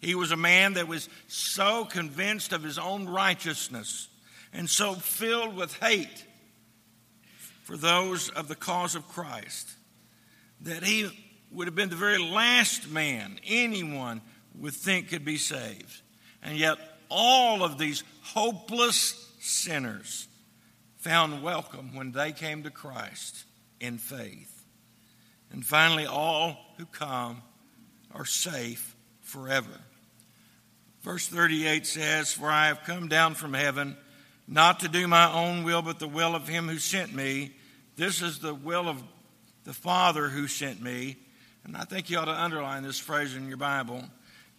He 0.03 0.15
was 0.15 0.33
a 0.33 0.37
man 0.37 0.75
that 0.75 0.87
was 0.87 1.09
so 1.29 1.87
convinced 1.87 2.53
of 2.53 2.63
his 2.63 2.79
own 2.79 3.09
righteousness 3.09 4.09
and 4.53 4.69
so 4.69 4.93
filled 4.93 5.57
with 5.57 5.73
hate 5.79 6.27
for 7.63 7.79
those 7.79 8.29
of 8.29 8.49
the 8.49 8.55
cause 8.55 8.95
of 8.95 9.09
Christ 9.09 9.71
that 10.61 10.85
he 10.85 11.09
would 11.51 11.69
have 11.69 11.75
been 11.75 11.89
the 11.89 11.97
very 11.97 12.19
last 12.19 12.91
man 12.91 13.41
anyone 13.47 14.21
would 14.59 14.75
think 14.75 15.09
could 15.09 15.25
be 15.25 15.39
saved. 15.39 16.03
And 16.43 16.59
yet, 16.59 16.77
all 17.09 17.65
of 17.65 17.79
these 17.79 18.03
hopeless 18.35 19.31
sinners 19.41 20.29
found 20.97 21.43
welcome 21.43 21.95
when 21.95 22.13
they 22.13 22.33
came 22.33 22.63
to 22.65 22.71
Christ 22.71 23.45
in 23.81 23.99
faith. 23.99 24.65
And 25.53 25.65
finally, 25.65 26.07
all 26.07 26.57
who 26.79 26.87
come 26.87 27.43
are 28.13 28.25
safe 28.25 28.97
forever. 29.23 29.81
Verse 31.03 31.29
38 31.29 31.87
says, 31.87 32.33
For 32.33 32.51
I 32.51 32.67
have 32.67 32.83
come 32.85 33.09
down 33.09 33.35
from 33.35 33.55
heaven 33.55 33.97
not 34.49 34.81
to 34.81 34.89
do 34.89 35.07
my 35.07 35.33
own 35.33 35.65
will, 35.65 35.83
but 35.83 35.99
the 35.99 36.09
will 36.09 36.35
of 36.35 36.49
him 36.49 36.69
who 36.69 36.79
sent 36.79 37.15
me. 37.15 37.53
This 37.97 38.23
is 38.23 38.39
the 38.39 38.55
will 38.55 38.89
of 38.89 39.03
the 39.65 39.73
Father 39.73 40.29
who 40.29 40.47
sent 40.47 40.83
me. 40.83 41.17
And 41.65 41.77
I 41.77 41.85
think 41.85 42.11
you 42.11 42.19
ought 42.19 42.27
to 42.27 42.43
underline 42.43 42.83
this 42.83 42.99
phrase 42.99 43.35
in 43.35 43.49
your 43.49 43.57
Bible 43.57 44.05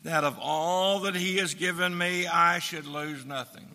that 0.07 0.23
of 0.23 0.39
all 0.39 1.01
that 1.01 1.15
he 1.15 1.35
has 1.35 1.53
given 1.53 1.95
me, 1.95 2.25
I 2.25 2.59
should 2.59 2.85
lose 2.85 3.25
nothing, 3.25 3.67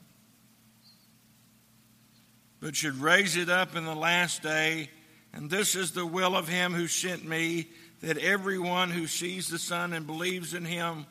but 2.59 2.75
should 2.75 2.97
raise 2.97 3.37
it 3.37 3.51
up 3.51 3.77
in 3.77 3.85
the 3.85 3.95
last 3.95 4.43
day. 4.43 4.89
And 5.35 5.51
this 5.51 5.75
is 5.75 5.93
the 5.93 6.07
will 6.07 6.35
of 6.35 6.49
him 6.49 6.73
who 6.73 6.87
sent 6.87 7.23
me, 7.29 7.69
that 8.01 8.17
everyone 8.17 8.89
who 8.89 9.07
sees 9.07 9.49
the 9.49 9.59
Son 9.59 9.93
and 9.93 10.07
believes 10.07 10.55
in 10.55 10.65
him 10.65 11.05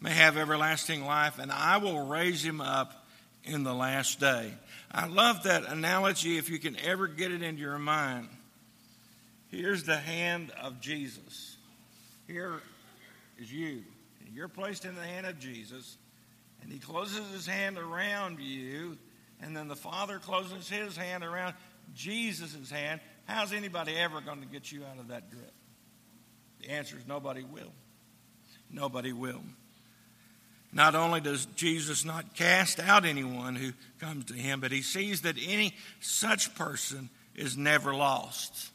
may 0.00 0.14
have 0.14 0.38
everlasting 0.38 1.04
life, 1.04 1.38
and 1.38 1.52
I 1.52 1.76
will 1.76 2.06
raise 2.06 2.42
him 2.42 2.62
up 2.62 3.06
in 3.44 3.62
the 3.62 3.74
last 3.74 4.20
day. 4.20 4.54
I 4.90 5.06
love 5.06 5.42
that 5.42 5.66
analogy 5.66 6.38
if 6.38 6.48
you 6.48 6.58
can 6.58 6.78
ever 6.82 7.08
get 7.08 7.30
it 7.30 7.42
into 7.42 7.60
your 7.60 7.78
mind. 7.78 8.30
Here's 9.50 9.84
the 9.84 9.98
hand 9.98 10.50
of 10.62 10.80
Jesus. 10.80 11.58
Here 12.26 12.62
is 13.38 13.52
you. 13.52 13.82
You're 14.32 14.48
placed 14.48 14.84
in 14.84 14.94
the 14.94 15.02
hand 15.02 15.26
of 15.26 15.38
Jesus, 15.38 15.96
and 16.62 16.72
he 16.72 16.78
closes 16.78 17.30
his 17.32 17.46
hand 17.46 17.78
around 17.78 18.38
you, 18.40 18.96
and 19.42 19.56
then 19.56 19.68
the 19.68 19.76
Father 19.76 20.18
closes 20.18 20.68
his 20.68 20.96
hand 20.96 21.24
around 21.24 21.54
Jesus' 21.94 22.70
hand. 22.70 23.00
How's 23.26 23.52
anybody 23.52 23.96
ever 23.96 24.20
going 24.20 24.40
to 24.40 24.46
get 24.46 24.70
you 24.70 24.82
out 24.84 24.98
of 24.98 25.08
that 25.08 25.30
grip? 25.30 25.52
The 26.60 26.70
answer 26.70 26.96
is 26.96 27.06
nobody 27.06 27.42
will. 27.42 27.72
Nobody 28.70 29.12
will. 29.12 29.42
Not 30.72 30.94
only 30.94 31.20
does 31.20 31.46
Jesus 31.56 32.04
not 32.04 32.34
cast 32.34 32.78
out 32.78 33.04
anyone 33.04 33.56
who 33.56 33.72
comes 33.98 34.26
to 34.26 34.34
him, 34.34 34.60
but 34.60 34.70
he 34.70 34.82
sees 34.82 35.22
that 35.22 35.36
any 35.44 35.74
such 35.98 36.54
person 36.54 37.10
is 37.34 37.56
never 37.56 37.94
lost. 37.94 38.70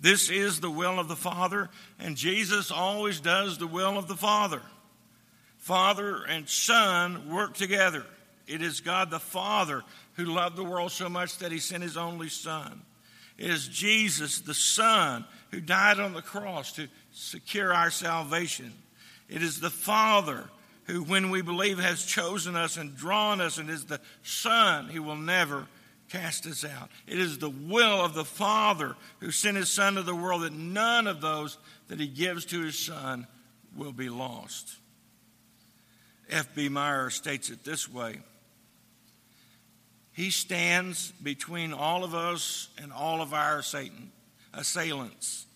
This 0.00 0.30
is 0.30 0.60
the 0.60 0.70
will 0.70 0.98
of 0.98 1.08
the 1.08 1.16
Father, 1.16 1.68
and 1.98 2.16
Jesus 2.16 2.70
always 2.70 3.20
does 3.20 3.58
the 3.58 3.66
will 3.66 3.98
of 3.98 4.08
the 4.08 4.16
Father. 4.16 4.62
Father 5.64 6.22
and 6.24 6.46
Son 6.46 7.30
work 7.30 7.54
together. 7.54 8.04
It 8.46 8.60
is 8.60 8.82
God 8.82 9.10
the 9.10 9.18
Father 9.18 9.82
who 10.12 10.26
loved 10.26 10.56
the 10.56 10.64
world 10.64 10.92
so 10.92 11.08
much 11.08 11.38
that 11.38 11.52
he 11.52 11.58
sent 11.58 11.82
his 11.82 11.96
only 11.96 12.28
Son. 12.28 12.82
It 13.38 13.48
is 13.48 13.66
Jesus 13.66 14.40
the 14.40 14.52
Son 14.52 15.24
who 15.50 15.60
died 15.60 16.00
on 16.00 16.12
the 16.12 16.20
cross 16.20 16.72
to 16.72 16.86
secure 17.12 17.72
our 17.72 17.90
salvation. 17.90 18.74
It 19.30 19.42
is 19.42 19.58
the 19.58 19.70
Father 19.70 20.50
who, 20.84 21.02
when 21.02 21.30
we 21.30 21.40
believe, 21.40 21.78
has 21.78 22.04
chosen 22.04 22.56
us 22.56 22.76
and 22.76 22.94
drawn 22.94 23.40
us, 23.40 23.56
and 23.56 23.70
is 23.70 23.86
the 23.86 24.02
Son 24.22 24.90
who 24.90 25.02
will 25.02 25.16
never 25.16 25.66
cast 26.10 26.46
us 26.46 26.66
out. 26.66 26.90
It 27.06 27.18
is 27.18 27.38
the 27.38 27.48
will 27.48 28.04
of 28.04 28.12
the 28.12 28.26
Father 28.26 28.96
who 29.20 29.30
sent 29.30 29.56
his 29.56 29.70
Son 29.70 29.94
to 29.94 30.02
the 30.02 30.14
world 30.14 30.42
that 30.42 30.52
none 30.52 31.06
of 31.06 31.22
those 31.22 31.56
that 31.88 32.00
he 32.00 32.06
gives 32.06 32.44
to 32.44 32.60
his 32.60 32.78
Son 32.78 33.26
will 33.74 33.92
be 33.92 34.10
lost. 34.10 34.76
F.B. 36.30 36.68
Meyer 36.68 37.10
states 37.10 37.50
it 37.50 37.64
this 37.64 37.88
way 37.88 38.18
He 40.12 40.30
stands 40.30 41.12
between 41.22 41.72
all 41.72 42.04
of 42.04 42.14
us 42.14 42.68
and 42.82 42.92
all 42.92 43.20
of 43.20 43.32
our 43.32 43.62
Satan 43.62 44.12
assailants, 44.52 45.46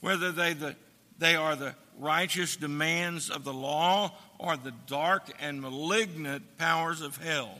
whether 0.00 0.32
they, 0.32 0.52
the, 0.52 0.76
they 1.18 1.34
are 1.34 1.56
the 1.56 1.74
righteous 1.98 2.56
demands 2.56 3.30
of 3.30 3.44
the 3.44 3.52
law 3.52 4.12
or 4.38 4.56
the 4.56 4.74
dark 4.86 5.30
and 5.40 5.60
malignant 5.60 6.58
powers 6.58 7.00
of 7.00 7.16
hell. 7.16 7.58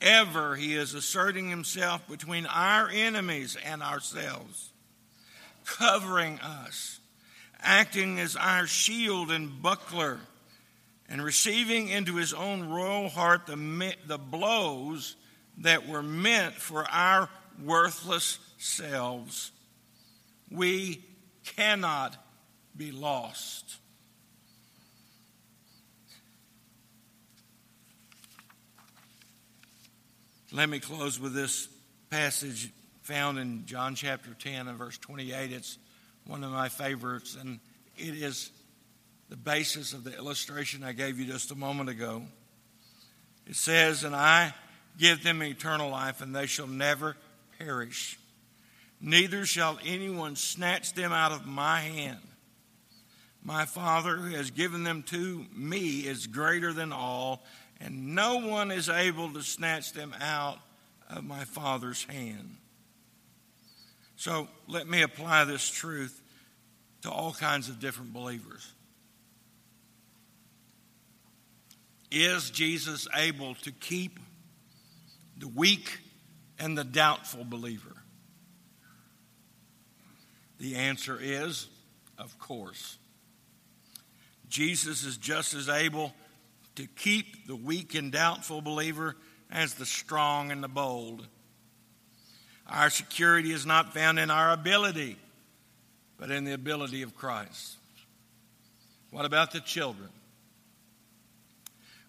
Ever 0.00 0.56
he 0.56 0.74
is 0.74 0.94
asserting 0.94 1.48
himself 1.48 2.06
between 2.08 2.46
our 2.46 2.88
enemies 2.88 3.56
and 3.64 3.82
ourselves, 3.82 4.70
covering 5.64 6.38
us, 6.40 6.95
acting 7.66 8.18
as 8.20 8.36
our 8.36 8.66
shield 8.66 9.30
and 9.30 9.60
buckler, 9.60 10.20
and 11.08 11.22
receiving 11.22 11.88
into 11.88 12.16
his 12.16 12.32
own 12.32 12.68
royal 12.68 13.08
heart 13.08 13.46
the, 13.46 13.94
the 14.06 14.18
blows 14.18 15.16
that 15.58 15.86
were 15.86 16.02
meant 16.02 16.54
for 16.54 16.84
our 16.90 17.28
worthless 17.62 18.38
selves. 18.58 19.52
We 20.50 21.04
cannot 21.56 22.16
be 22.76 22.92
lost. 22.92 23.76
Let 30.52 30.68
me 30.68 30.78
close 30.78 31.18
with 31.18 31.34
this 31.34 31.68
passage 32.08 32.72
found 33.02 33.38
in 33.38 33.66
John 33.66 33.94
chapter 33.94 34.34
10 34.34 34.68
and 34.68 34.78
verse 34.78 34.98
28. 34.98 35.52
It's 35.52 35.78
one 36.26 36.42
of 36.42 36.50
my 36.50 36.68
favorites, 36.68 37.36
and 37.40 37.60
it 37.96 38.14
is 38.14 38.50
the 39.28 39.36
basis 39.36 39.92
of 39.92 40.04
the 40.04 40.16
illustration 40.16 40.84
I 40.84 40.92
gave 40.92 41.18
you 41.18 41.26
just 41.26 41.50
a 41.50 41.54
moment 41.54 41.88
ago. 41.88 42.22
It 43.46 43.56
says, 43.56 44.04
And 44.04 44.14
I 44.14 44.54
give 44.98 45.22
them 45.22 45.42
eternal 45.42 45.90
life, 45.90 46.20
and 46.20 46.34
they 46.34 46.46
shall 46.46 46.66
never 46.66 47.16
perish. 47.58 48.18
Neither 49.00 49.44
shall 49.46 49.78
anyone 49.84 50.36
snatch 50.36 50.94
them 50.94 51.12
out 51.12 51.32
of 51.32 51.46
my 51.46 51.80
hand. 51.80 52.20
My 53.42 53.64
Father, 53.64 54.16
who 54.16 54.34
has 54.34 54.50
given 54.50 54.82
them 54.82 55.04
to 55.04 55.44
me, 55.54 56.00
is 56.00 56.26
greater 56.26 56.72
than 56.72 56.92
all, 56.92 57.44
and 57.80 58.14
no 58.14 58.38
one 58.38 58.72
is 58.72 58.88
able 58.88 59.32
to 59.32 59.42
snatch 59.42 59.92
them 59.92 60.14
out 60.20 60.58
of 61.08 61.24
my 61.24 61.44
Father's 61.44 62.02
hand. 62.04 62.56
So 64.16 64.48
let 64.66 64.88
me 64.88 65.02
apply 65.02 65.44
this 65.44 65.68
truth 65.68 66.20
to 67.02 67.10
all 67.10 67.32
kinds 67.32 67.68
of 67.68 67.78
different 67.78 68.12
believers. 68.12 68.72
Is 72.10 72.50
Jesus 72.50 73.06
able 73.14 73.54
to 73.56 73.72
keep 73.72 74.18
the 75.38 75.48
weak 75.48 75.98
and 76.58 76.76
the 76.76 76.84
doubtful 76.84 77.44
believer? 77.44 77.94
The 80.58 80.76
answer 80.76 81.18
is, 81.20 81.68
of 82.16 82.38
course. 82.38 82.96
Jesus 84.48 85.04
is 85.04 85.18
just 85.18 85.52
as 85.52 85.68
able 85.68 86.14
to 86.76 86.86
keep 86.86 87.46
the 87.46 87.56
weak 87.56 87.94
and 87.94 88.10
doubtful 88.10 88.62
believer 88.62 89.16
as 89.50 89.74
the 89.74 89.86
strong 89.86 90.50
and 90.50 90.62
the 90.62 90.68
bold. 90.68 91.26
Our 92.68 92.90
security 92.90 93.52
is 93.52 93.64
not 93.64 93.94
found 93.94 94.18
in 94.18 94.30
our 94.30 94.52
ability, 94.52 95.16
but 96.18 96.30
in 96.30 96.44
the 96.44 96.52
ability 96.52 97.02
of 97.02 97.14
Christ. 97.14 97.76
What 99.10 99.24
about 99.24 99.52
the 99.52 99.60
children? 99.60 100.08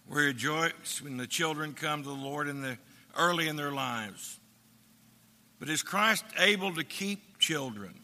We 0.08 0.24
rejoice 0.24 1.00
when 1.02 1.16
the 1.16 1.26
children 1.26 1.74
come 1.74 2.02
to 2.02 2.08
the 2.08 2.14
Lord 2.14 2.48
in 2.48 2.62
the, 2.62 2.78
early 3.16 3.46
in 3.46 3.56
their 3.56 3.72
lives. 3.72 4.38
But 5.60 5.68
is 5.68 5.82
Christ 5.82 6.24
able 6.38 6.74
to 6.74 6.84
keep 6.84 7.38
children 7.38 7.94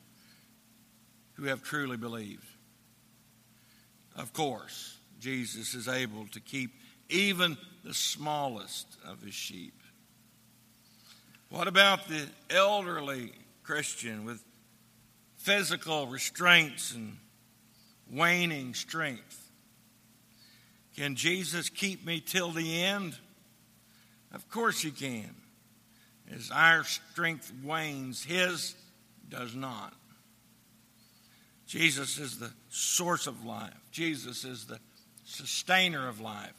who 1.34 1.44
have 1.44 1.62
truly 1.62 1.96
believed? 1.96 2.46
Of 4.16 4.32
course. 4.32 4.98
Jesus 5.18 5.74
is 5.74 5.88
able 5.88 6.26
to 6.32 6.40
keep 6.40 6.72
even 7.08 7.56
the 7.82 7.94
smallest 7.94 8.98
of 9.06 9.22
his 9.22 9.34
sheep. 9.34 9.72
What 11.54 11.68
about 11.68 12.08
the 12.08 12.26
elderly 12.50 13.32
Christian 13.62 14.24
with 14.24 14.42
physical 15.44 16.06
restraints 16.06 16.94
and 16.94 17.18
waning 18.10 18.74
strength. 18.74 19.50
Can 20.96 21.16
Jesus 21.16 21.68
keep 21.68 22.04
me 22.04 22.20
till 22.20 22.50
the 22.50 22.82
end? 22.82 23.16
Of 24.32 24.48
course 24.48 24.80
he 24.80 24.90
can. 24.90 25.34
As 26.34 26.50
our 26.50 26.82
strength 26.84 27.52
wanes, 27.62 28.24
his 28.24 28.74
does 29.28 29.54
not. 29.54 29.92
Jesus 31.66 32.18
is 32.18 32.38
the 32.38 32.52
source 32.70 33.26
of 33.26 33.44
life. 33.44 33.74
Jesus 33.90 34.44
is 34.44 34.64
the 34.64 34.78
sustainer 35.24 36.08
of 36.08 36.20
life. 36.20 36.54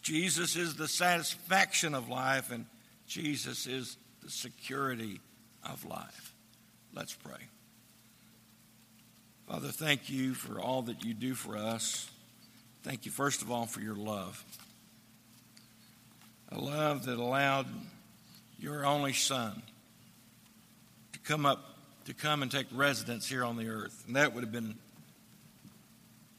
Jesus 0.00 0.54
is 0.54 0.76
the 0.76 0.88
satisfaction 0.88 1.94
of 1.94 2.08
life, 2.08 2.52
and 2.52 2.66
Jesus 3.08 3.66
is 3.66 3.96
the 4.26 4.32
security 4.32 5.20
of 5.62 5.84
life. 5.84 6.34
Let's 6.92 7.14
pray. 7.14 7.38
Father, 9.48 9.68
thank 9.68 10.10
you 10.10 10.34
for 10.34 10.60
all 10.60 10.82
that 10.82 11.04
you 11.04 11.14
do 11.14 11.34
for 11.34 11.56
us. 11.56 12.10
Thank 12.82 13.06
you, 13.06 13.12
first 13.12 13.40
of 13.42 13.52
all, 13.52 13.66
for 13.66 13.80
your 13.80 13.94
love. 13.94 14.44
A 16.50 16.58
love 16.58 17.04
that 17.06 17.18
allowed 17.18 17.68
your 18.58 18.84
only 18.84 19.12
Son 19.12 19.62
to 21.12 21.18
come 21.20 21.46
up, 21.46 21.76
to 22.06 22.14
come 22.14 22.42
and 22.42 22.50
take 22.50 22.66
residence 22.72 23.28
here 23.28 23.44
on 23.44 23.56
the 23.56 23.68
earth. 23.68 24.02
And 24.08 24.16
that 24.16 24.34
would 24.34 24.42
have 24.42 24.52
been 24.52 24.74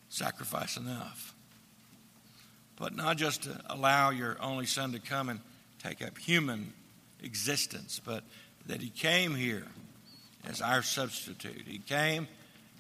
sacrifice 0.10 0.76
enough. 0.76 1.34
But 2.76 2.98
not 2.98 3.16
just 3.16 3.44
to 3.44 3.62
allow 3.70 4.10
your 4.10 4.36
only 4.42 4.66
Son 4.66 4.92
to 4.92 5.00
come 5.00 5.30
and 5.30 5.40
take 5.82 6.06
up 6.06 6.18
human 6.18 6.74
existence, 7.22 8.02
but 8.04 8.24
that 8.66 8.82
He 8.82 8.90
came 8.90 9.36
here 9.36 9.66
as 10.48 10.62
our 10.62 10.82
substitute. 10.82 11.64
He 11.66 11.80
came 11.80 12.28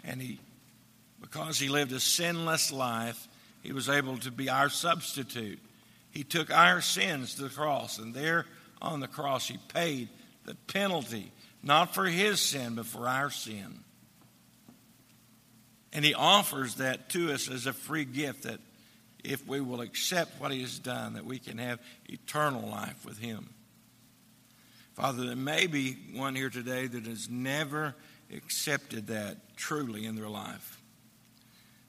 and 0.04 0.21
he, 0.21 0.39
because 1.19 1.60
he 1.60 1.69
lived 1.69 1.91
a 1.91 2.00
sinless 2.00 2.71
life, 2.71 3.28
he 3.62 3.73
was 3.73 3.89
able 3.89 4.17
to 4.19 4.32
be 4.32 4.50
our 4.50 4.69
substitute. 4.69 5.60
He 6.12 6.23
took 6.23 6.52
our 6.52 6.82
sins 6.82 7.36
to 7.36 7.43
the 7.43 7.50
cross, 7.50 8.00
and 8.00 8.13
there 8.13 8.45
on 8.82 9.00
the 9.00 9.08
cross, 9.08 9.47
he 9.47 9.58
paid 9.73 10.10
the 10.45 10.56
penalty, 10.67 11.32
not 11.62 11.93
for 11.93 12.06
his 12.06 12.39
sin, 12.39 12.76
but 12.76 12.86
for 12.86 13.08
our 13.08 13.30
sin. 13.30 13.84
And 15.91 16.06
he 16.06 16.13
offers 16.13 16.76
that 16.76 17.10
to 17.10 17.34
us 17.34 17.50
as 17.50 17.65
a 17.65 17.73
free 17.73 18.06
gift 18.06 18.43
that 18.43 18.60
if 19.23 19.45
we 19.47 19.60
will 19.60 19.82
accept 19.82 20.39
what 20.39 20.52
he 20.52 20.62
has 20.62 20.80
done, 20.80 21.13
that 21.13 21.26
we 21.26 21.39
can 21.39 21.58
have 21.58 21.80
eternal 22.08 22.69
life 22.69 23.04
with 23.04 23.17
him. 23.17 23.50
Father, 24.97 25.27
there 25.27 25.36
may 25.36 25.67
be 25.67 25.95
one 26.15 26.33
here 26.33 26.49
today 26.49 26.88
that 26.88 27.05
has 27.05 27.29
never 27.29 27.93
accepted 28.36 29.05
that 29.07 29.55
truly 29.55 30.07
in 30.07 30.15
their 30.15 30.27
life. 30.27 30.81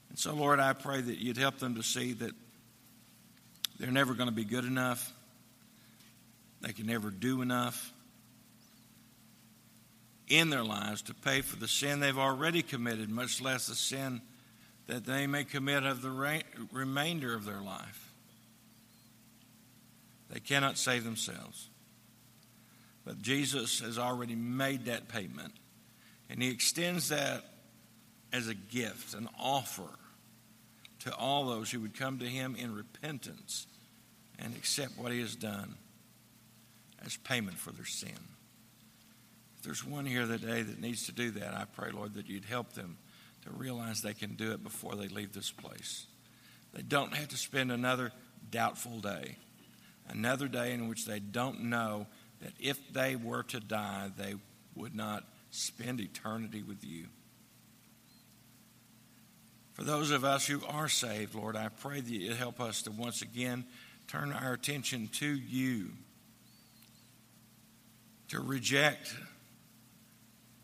And 0.09 0.19
so, 0.19 0.35
Lord, 0.35 0.59
I 0.59 0.73
pray 0.73 1.01
that 1.01 1.17
you'd 1.17 1.35
help 1.35 1.57
them 1.57 1.73
to 1.73 1.81
see 1.81 2.13
that 2.13 2.33
they're 3.79 3.89
never 3.89 4.13
going 4.13 4.29
to 4.29 4.35
be 4.35 4.45
good 4.45 4.63
enough, 4.63 5.11
they 6.61 6.71
can 6.71 6.85
never 6.85 7.09
do 7.09 7.41
enough 7.41 7.91
in 10.27 10.51
their 10.51 10.63
lives 10.63 11.01
to 11.03 11.15
pay 11.15 11.41
for 11.41 11.55
the 11.55 11.67
sin 11.67 12.01
they've 12.01 12.15
already 12.15 12.61
committed, 12.61 13.09
much 13.09 13.41
less 13.41 13.65
the 13.65 13.73
sin 13.73 14.21
that 14.85 15.07
they 15.07 15.25
may 15.25 15.45
commit 15.45 15.83
of 15.83 16.03
the 16.03 16.11
re- 16.11 16.43
remainder 16.71 17.33
of 17.33 17.43
their 17.43 17.61
life. 17.61 18.11
They 20.29 20.39
cannot 20.39 20.77
save 20.77 21.03
themselves. 21.03 21.69
But 23.05 23.21
Jesus 23.21 23.79
has 23.79 23.97
already 23.97 24.35
made 24.35 24.85
that 24.85 25.07
payment. 25.07 25.53
And 26.29 26.41
he 26.41 26.49
extends 26.49 27.09
that 27.09 27.43
as 28.31 28.47
a 28.47 28.53
gift, 28.53 29.13
an 29.13 29.27
offer 29.39 29.89
to 30.99 31.15
all 31.15 31.45
those 31.45 31.71
who 31.71 31.79
would 31.81 31.97
come 31.97 32.19
to 32.19 32.25
him 32.25 32.55
in 32.55 32.75
repentance 32.75 33.65
and 34.37 34.55
accept 34.55 34.97
what 34.97 35.11
he 35.11 35.21
has 35.21 35.35
done 35.35 35.75
as 37.05 37.17
payment 37.17 37.57
for 37.57 37.71
their 37.71 37.85
sin. 37.85 38.11
If 39.57 39.63
there's 39.63 39.85
one 39.85 40.05
here 40.05 40.25
today 40.25 40.61
that 40.61 40.79
needs 40.79 41.05
to 41.07 41.11
do 41.11 41.31
that, 41.31 41.53
I 41.53 41.65
pray, 41.65 41.91
Lord, 41.91 42.13
that 42.15 42.27
you'd 42.27 42.45
help 42.45 42.73
them 42.73 42.97
to 43.43 43.51
realize 43.51 44.01
they 44.01 44.13
can 44.13 44.35
do 44.35 44.51
it 44.51 44.63
before 44.63 44.95
they 44.95 45.07
leave 45.07 45.33
this 45.33 45.51
place. 45.51 46.05
They 46.73 46.81
don't 46.81 47.13
have 47.13 47.29
to 47.29 47.37
spend 47.37 47.71
another 47.71 48.11
doubtful 48.51 48.99
day, 48.99 49.37
another 50.07 50.47
day 50.47 50.73
in 50.73 50.87
which 50.87 51.05
they 51.05 51.19
don't 51.19 51.63
know 51.63 52.07
that 52.41 52.53
if 52.59 52.77
they 52.93 53.15
were 53.15 53.43
to 53.43 53.59
die, 53.59 54.09
they 54.17 54.35
would 54.75 54.95
not 54.95 55.23
spend 55.51 55.99
eternity 55.99 56.63
with 56.63 56.83
you. 56.83 57.05
For 59.73 59.83
those 59.83 60.11
of 60.11 60.25
us 60.25 60.45
who 60.45 60.61
are 60.67 60.89
saved, 60.89 61.35
Lord, 61.35 61.55
I 61.55 61.69
pray 61.69 62.01
that 62.01 62.09
you 62.09 62.33
help 62.33 62.59
us 62.59 62.81
to 62.83 62.91
once 62.91 63.21
again 63.21 63.65
turn 64.07 64.33
our 64.33 64.53
attention 64.53 65.07
to 65.13 65.25
you, 65.25 65.91
to 68.29 68.41
reject 68.41 69.13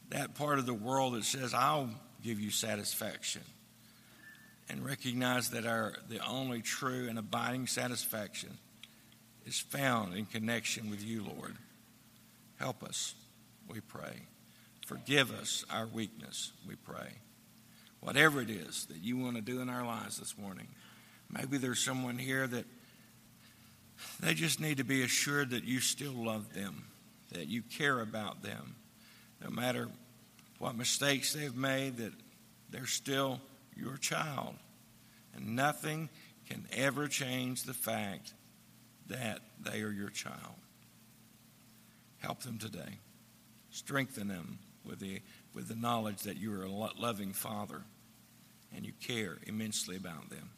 that 0.09 0.35
part 0.35 0.59
of 0.59 0.65
the 0.65 0.73
world 0.73 1.13
that 1.13 1.23
says, 1.23 1.53
I'll 1.53 1.89
give 2.23 2.39
you 2.39 2.51
satisfaction, 2.51 3.41
and 4.69 4.83
recognize 4.85 5.51
that 5.51 5.65
our, 5.65 5.93
the 6.09 6.19
only 6.27 6.61
true 6.61 7.07
and 7.07 7.17
abiding 7.17 7.67
satisfaction 7.67 8.57
is 9.45 9.59
found 9.59 10.15
in 10.15 10.25
connection 10.25 10.89
with 10.89 11.03
you, 11.03 11.23
Lord. 11.23 11.55
Help 12.58 12.84
us, 12.84 13.15
we 13.68 13.82
pray. 13.82 14.28
Forgive 14.86 15.32
us 15.32 15.65
our 15.72 15.88
weakness, 15.88 16.52
we 16.68 16.76
pray. 16.76 17.13
Whatever 18.00 18.41
it 18.41 18.50
is 18.50 18.86
that 18.86 18.98
you 18.98 19.18
want 19.18 19.36
to 19.36 19.41
do 19.41 19.62
in 19.62 19.70
our 19.70 19.86
lives 19.86 20.18
this 20.18 20.38
morning, 20.38 20.68
maybe 21.30 21.58
there's 21.58 21.84
someone 21.84 22.18
here 22.18 22.46
that 22.46 22.65
they 24.20 24.34
just 24.34 24.60
need 24.60 24.78
to 24.78 24.84
be 24.84 25.02
assured 25.04 25.50
that 25.52 25.63
you 25.63 25.80
still 25.80 26.13
love 26.13 26.54
them, 26.54 26.86
that 27.32 27.48
you 27.48 27.62
care 27.62 28.00
about 28.00 28.44
them, 28.44 28.76
no 29.44 29.50
matter 29.50 29.89
what 30.60 30.76
mistakes 30.76 31.34
they've 31.34 31.56
made, 31.56 31.98
that 31.98 32.13
they're 32.70 32.86
still 32.86 33.41
your 33.76 33.98
child. 33.98 34.56
And 35.36 35.56
nothing 35.56 36.10
can 36.48 36.68
ever 36.72 37.08
change 37.08 37.63
the 37.63 37.74
fact 37.74 38.34
that 39.08 39.39
they 39.60 39.82
are 39.82 39.91
your 39.91 40.10
child. 40.10 40.56
Help 42.25 42.41
them 42.41 42.57
today. 42.57 42.97
Strengthen 43.69 44.29
them 44.29 44.57
with 44.83 44.99
the, 44.99 45.21
with 45.53 45.67
the 45.67 45.75
knowledge 45.75 46.23
that 46.23 46.38
you 46.38 46.59
are 46.59 46.63
a 46.63 46.69
loving 46.69 47.33
Father 47.33 47.83
and 48.75 48.83
you 48.83 48.93
care 48.99 49.38
immensely 49.45 49.95
about 49.95 50.31
them. 50.31 50.49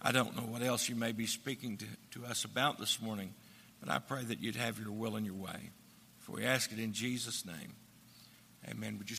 I 0.00 0.12
don't 0.12 0.36
know 0.36 0.44
what 0.44 0.62
else 0.62 0.88
you 0.88 0.94
may 0.94 1.10
be 1.10 1.26
speaking 1.26 1.76
to, 1.78 1.86
to 2.12 2.26
us 2.26 2.44
about 2.44 2.78
this 2.78 3.02
morning, 3.02 3.34
but 3.80 3.92
I 3.92 3.98
pray 3.98 4.22
that 4.22 4.40
you'd 4.40 4.54
have 4.54 4.78
your 4.78 4.92
will 4.92 5.16
and 5.16 5.26
your 5.26 5.34
way. 5.34 5.70
For 6.20 6.32
we 6.32 6.44
ask 6.44 6.70
it 6.70 6.78
in 6.78 6.92
Jesus' 6.92 7.44
name. 7.44 7.74
Amen. 8.70 8.98
Would 8.98 9.10
you 9.10 9.16